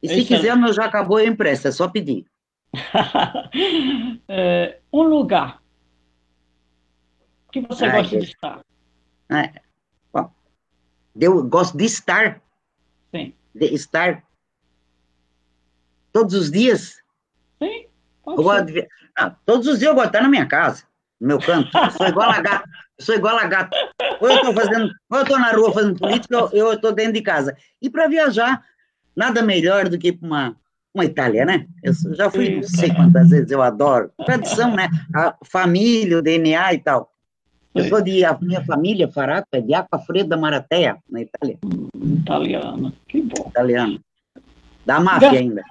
[0.00, 2.24] E se quiser, meu já acabou, eu empresto, é só pedir.
[4.28, 5.57] é, um lugar
[7.52, 8.60] que você Ai, gosta de estar.
[10.12, 10.32] Bom,
[11.20, 12.40] eu gosto de estar.
[13.14, 13.32] Sim.
[13.54, 14.22] De estar
[16.12, 17.02] todos os dias.
[17.62, 17.86] Sim.
[18.66, 18.88] De...
[19.16, 20.84] ah, todos os dias eu gosto de estar na minha casa,
[21.20, 21.70] no meu canto.
[21.76, 22.68] Eu sou igual a gata.
[22.98, 23.76] Eu sou igual a gata.
[24.20, 27.12] Ou eu estou fazendo, ou eu estou na rua fazendo política, ou eu estou dentro
[27.12, 27.56] de casa.
[27.80, 28.64] E para viajar,
[29.14, 30.56] nada melhor do que para uma,
[30.92, 31.66] uma Itália, né?
[31.82, 34.10] Eu já fui não sei quantas vezes, eu adoro.
[34.26, 34.88] Tradição, né?
[35.14, 37.12] A família, o DNA e tal.
[37.74, 41.58] Eu sou de, a minha família, Faraco, é de Acquafredda Maratea, na Itália.
[41.94, 43.48] Italiana, que bom.
[43.48, 44.00] Italiano.
[44.84, 45.62] Da máfia ainda.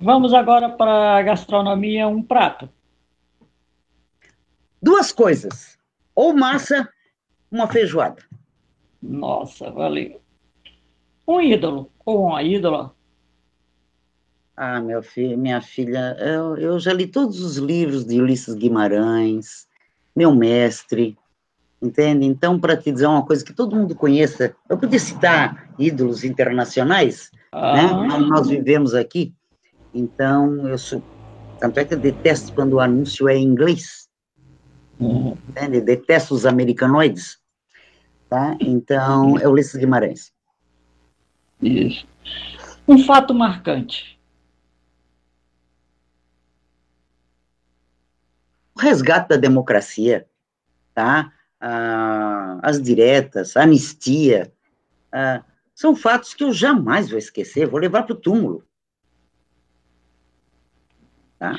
[0.00, 2.68] Vamos agora para a gastronomia, um prato.
[4.82, 5.78] Duas coisas.
[6.14, 6.88] Ou massa,
[7.50, 8.22] uma feijoada.
[9.00, 10.20] Nossa, valeu.
[11.26, 12.92] Um ídolo ou uma ídola?
[14.56, 19.66] Ah, meu filho, minha filha, eu, eu já li todos os livros de Ulisses Guimarães,
[20.14, 21.16] meu mestre,
[21.80, 22.26] entende?
[22.26, 27.30] Então, para te dizer uma coisa que todo mundo conheça, eu podia citar ídolos internacionais,
[27.50, 27.74] ah.
[27.74, 28.18] né?
[28.18, 29.34] Nós vivemos aqui.
[29.94, 31.02] Então, eu sou.
[31.60, 34.08] Tanto é que eu detesto quando o anúncio é em inglês.
[34.98, 35.36] Uhum.
[35.48, 35.80] Entende?
[35.80, 37.38] Detesto os americanoides.
[38.28, 38.56] Tá?
[38.60, 40.32] Então, é Ulisses Guimarães.
[41.60, 42.06] Isso.
[42.88, 44.18] Um fato marcante.
[48.74, 50.26] O resgate da democracia,
[50.94, 51.32] tá?
[51.60, 54.52] Ah, as diretas, a anistia,
[55.12, 55.44] ah,
[55.74, 58.64] são fatos que eu jamais vou esquecer, vou levar para o túmulo.
[61.38, 61.58] Tá?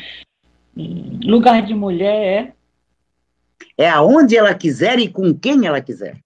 [0.76, 2.55] Lugar de mulher é?
[3.78, 6.20] É aonde ela quiser e com quem ela quiser.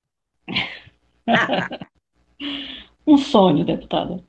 [3.06, 4.24] um sonho, deputada.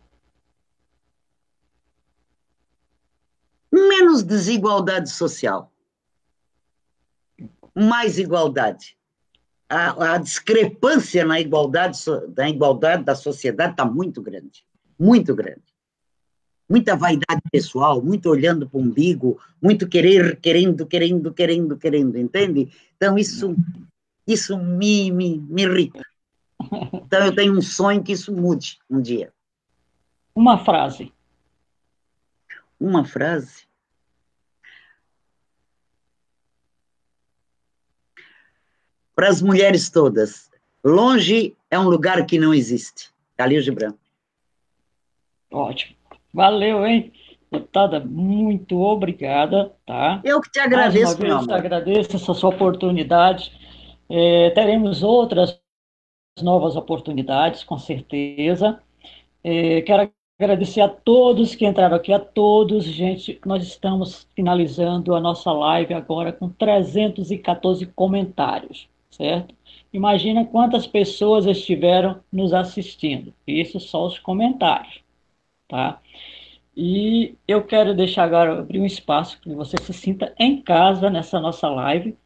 [3.71, 5.71] Menos desigualdade social.
[7.79, 8.97] Mais igualdade.
[9.69, 11.99] A, a discrepância na igualdade,
[12.29, 14.65] da igualdade da sociedade está muito grande.
[14.99, 15.63] Muito grande
[16.69, 22.71] muita vaidade pessoal, muito olhando para o umbigo, muito querer, querendo, querendo, querendo, querendo, entende?
[22.97, 23.57] Então, isso,
[24.27, 26.05] isso me, me, me irrita.
[26.93, 29.33] Então, eu tenho um sonho que isso mude um dia.
[30.35, 31.13] Uma frase.
[32.79, 33.68] Uma frase?
[39.19, 40.49] Para as mulheres todas,
[40.85, 43.11] longe é um lugar que não existe.
[43.37, 43.93] Calil Gibran.
[45.51, 45.97] Ótimo.
[46.33, 47.13] Valeu, hein?
[47.51, 50.21] Deputada, muito obrigada, tá?
[50.23, 51.53] Eu que te agradeço, vez, meu amor.
[51.53, 53.51] agradeço essa sua oportunidade.
[54.09, 55.61] É, teremos outras
[56.41, 58.81] novas oportunidades, com certeza.
[59.43, 60.09] É, quero
[60.39, 63.41] agradecer a todos que entraram aqui, a todos, gente.
[63.45, 68.89] Nós estamos finalizando a nossa live agora com 314 comentários,
[69.19, 69.55] certo?
[69.93, 73.35] Imagina quantas pessoas estiveram nos assistindo.
[73.47, 75.03] Isso só os comentários,
[75.69, 76.01] tá?
[76.77, 81.41] E eu quero deixar agora abrir um espaço que você se sinta em casa nessa
[81.41, 82.17] nossa live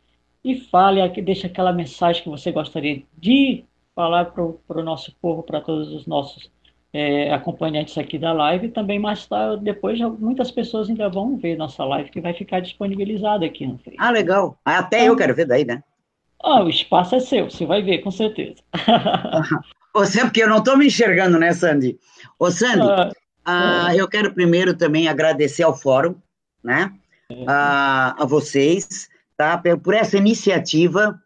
[0.45, 3.65] e fale aqui, deixe aquela mensagem que você gostaria de
[3.95, 6.51] falar para o nosso povo, para todos os nossos
[6.93, 8.69] é, acompanhantes aqui da live.
[8.69, 13.47] Também mais tarde, depois, muitas pessoas ainda vão ver nossa live, que vai ficar disponibilizada
[13.47, 13.97] aqui no Facebook.
[13.99, 14.59] Ah, legal.
[14.65, 15.83] Até então, eu quero ver daí, né?
[16.43, 18.57] Ah, o espaço é seu, você vai ver, com certeza.
[19.95, 21.99] Você, porque eu não estou me enxergando, né, Sandy?
[22.39, 23.13] Ô, Sandy, ah,
[23.45, 26.15] ah, eu quero primeiro também agradecer ao Fórum,
[26.65, 26.93] né?
[27.47, 29.61] Ah, a vocês, tá?
[29.83, 31.21] Por essa iniciativa.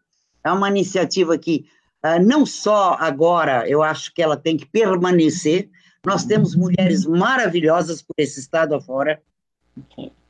[0.45, 1.67] É uma iniciativa que
[2.03, 5.69] ah, não só agora eu acho que ela tem que permanecer.
[6.05, 9.21] Nós temos mulheres maravilhosas por esse estado afora.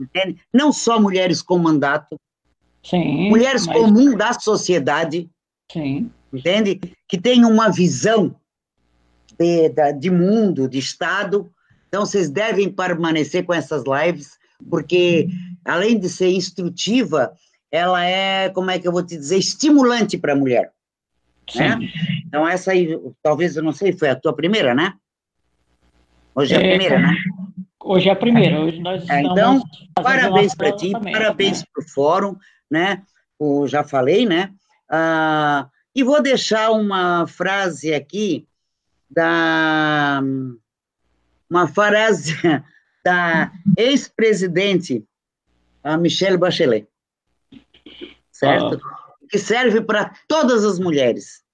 [0.00, 0.40] Entende?
[0.52, 2.18] Não só mulheres com mandato,
[2.88, 3.76] Sim, mulheres mas...
[3.76, 5.28] comuns da sociedade.
[5.70, 6.10] Sim.
[6.32, 6.80] Entende?
[7.08, 8.34] Que têm uma visão
[9.38, 9.68] de,
[9.98, 11.50] de mundo, de Estado,
[11.88, 14.36] então, vocês devem permanecer com essas lives,
[14.68, 15.28] porque
[15.64, 17.32] além de ser instrutiva,
[17.70, 20.72] ela é, como é que eu vou te dizer, estimulante para a mulher.
[21.54, 21.78] Né?
[22.26, 24.94] Então, essa aí, talvez, eu não sei, foi a tua primeira, né?
[26.34, 27.14] Hoje é a é, primeira, né?
[27.82, 28.60] Hoje é a primeira.
[28.60, 29.62] Hoje nós é, então,
[29.94, 31.66] parabéns para ti, também, parabéns né?
[31.72, 32.36] para o fórum,
[32.70, 33.02] né?
[33.38, 34.52] O, já falei, né?
[34.88, 38.46] Ah, e vou deixar uma frase aqui
[39.10, 40.20] da
[41.48, 42.34] uma frase
[43.04, 45.04] da ex-presidente,
[45.82, 46.88] a Michelle Bachelet,
[48.32, 48.80] certo?
[48.84, 49.06] Ah.
[49.28, 51.44] Que serve para todas as mulheres.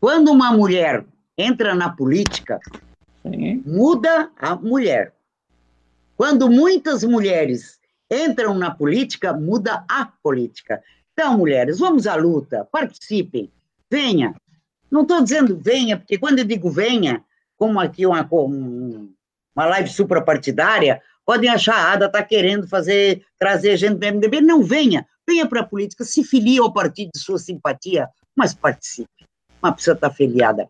[0.00, 1.04] Quando uma mulher
[1.36, 2.60] entra na política,
[3.22, 3.62] Sim.
[3.64, 5.14] muda a mulher.
[6.16, 7.80] Quando muitas mulheres
[8.10, 10.82] entram na política, muda a política.
[11.12, 13.50] Então, mulheres, vamos à luta, participem,
[13.90, 14.34] venha.
[14.90, 17.24] Não estou dizendo venha, porque quando eu digo venha,
[17.56, 23.96] como aqui uma, uma live suprapartidária, podem achar, a Ada está querendo fazer, trazer gente
[23.96, 24.40] do MDB.
[24.40, 29.08] Não, venha, venha para a política, se filie ao partido de sua simpatia, mas participe.
[29.62, 30.68] Uma pessoa está filiada.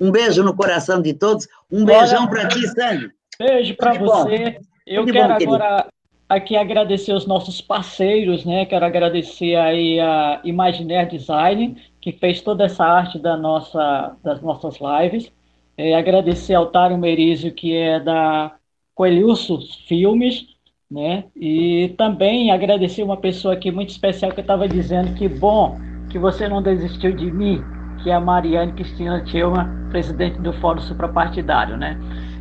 [0.00, 3.10] Um beijo no coração de todos, um beijão para ti, Sandy.
[3.38, 4.04] Beijo para você.
[4.04, 4.60] Bom.
[4.86, 5.88] Eu quero bom, agora
[6.28, 8.66] aqui agradecer os nossos parceiros, né?
[8.66, 14.78] Quero agradecer aí a Imaginaire Design, que fez toda essa arte da nossa, das nossas
[14.80, 15.32] lives.
[15.76, 18.56] É, agradecer ao Tário Merizio, que é da
[18.94, 20.46] Coelhuço Filmes,
[20.90, 21.24] né?
[21.34, 25.78] E também agradecer uma pessoa aqui muito especial que estava dizendo que bom
[26.10, 27.62] que você não desistiu de mim,
[28.02, 31.98] que é a Mariane Cristina Tilma, presidente do Fórum Suprapartidário, né?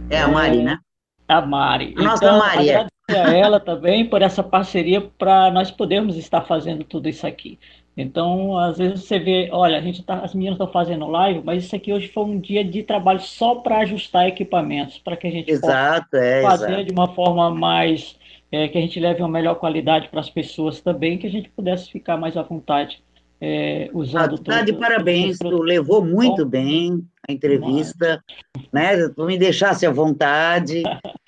[0.10, 0.80] É a Mari, é, né?
[1.28, 1.94] A Mari.
[1.96, 2.88] Nossa, então, Maria.
[3.08, 7.60] Agradecer a ela também por essa parceria para nós podermos estar fazendo tudo isso aqui.
[7.98, 11.64] Então, às vezes você vê, olha, a gente tá, as meninas estão fazendo live, mas
[11.64, 15.32] isso aqui hoje foi um dia de trabalho só para ajustar equipamentos, para que a
[15.32, 16.86] gente exato, possa é, fazer exato.
[16.86, 18.18] de uma forma mais
[18.52, 21.50] é, que a gente leve uma melhor qualidade para as pessoas também, que a gente
[21.50, 23.02] pudesse ficar mais à vontade
[23.40, 24.36] é, usando.
[24.36, 28.24] Ah, tá de parabéns, tu levou muito Bom, bem a entrevista,
[28.72, 29.00] mas...
[29.00, 29.10] né?
[29.10, 30.84] Tu me deixasse à vontade,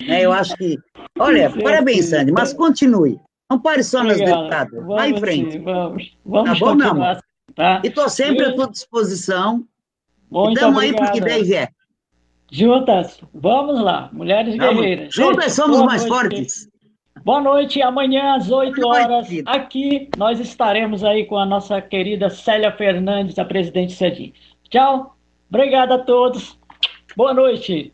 [0.06, 0.22] né?
[0.24, 0.78] Eu acho que,
[1.18, 3.18] olha, parabéns, Sandy, mas continue.
[3.50, 4.84] Não pare só nas deputadas.
[4.86, 5.52] Vai em frente.
[5.52, 6.16] Sim, vamos.
[6.24, 7.20] Vamos tá bom,
[7.54, 7.80] tá?
[7.82, 9.64] E estou sempre à tua disposição.
[10.30, 11.70] Muito estamos aí porque daí vier.
[12.50, 14.76] Juntas, vamos lá, mulheres vamos.
[14.76, 15.14] guerreiras.
[15.14, 16.68] Juntas somos mais fortes.
[17.28, 22.72] Boa noite, amanhã às 8 horas, aqui nós estaremos aí com a nossa querida Célia
[22.72, 24.32] Fernandes, a presidente CEDIM.
[24.70, 25.14] Tchau,
[25.50, 26.58] obrigado a todos,
[27.14, 27.92] boa noite.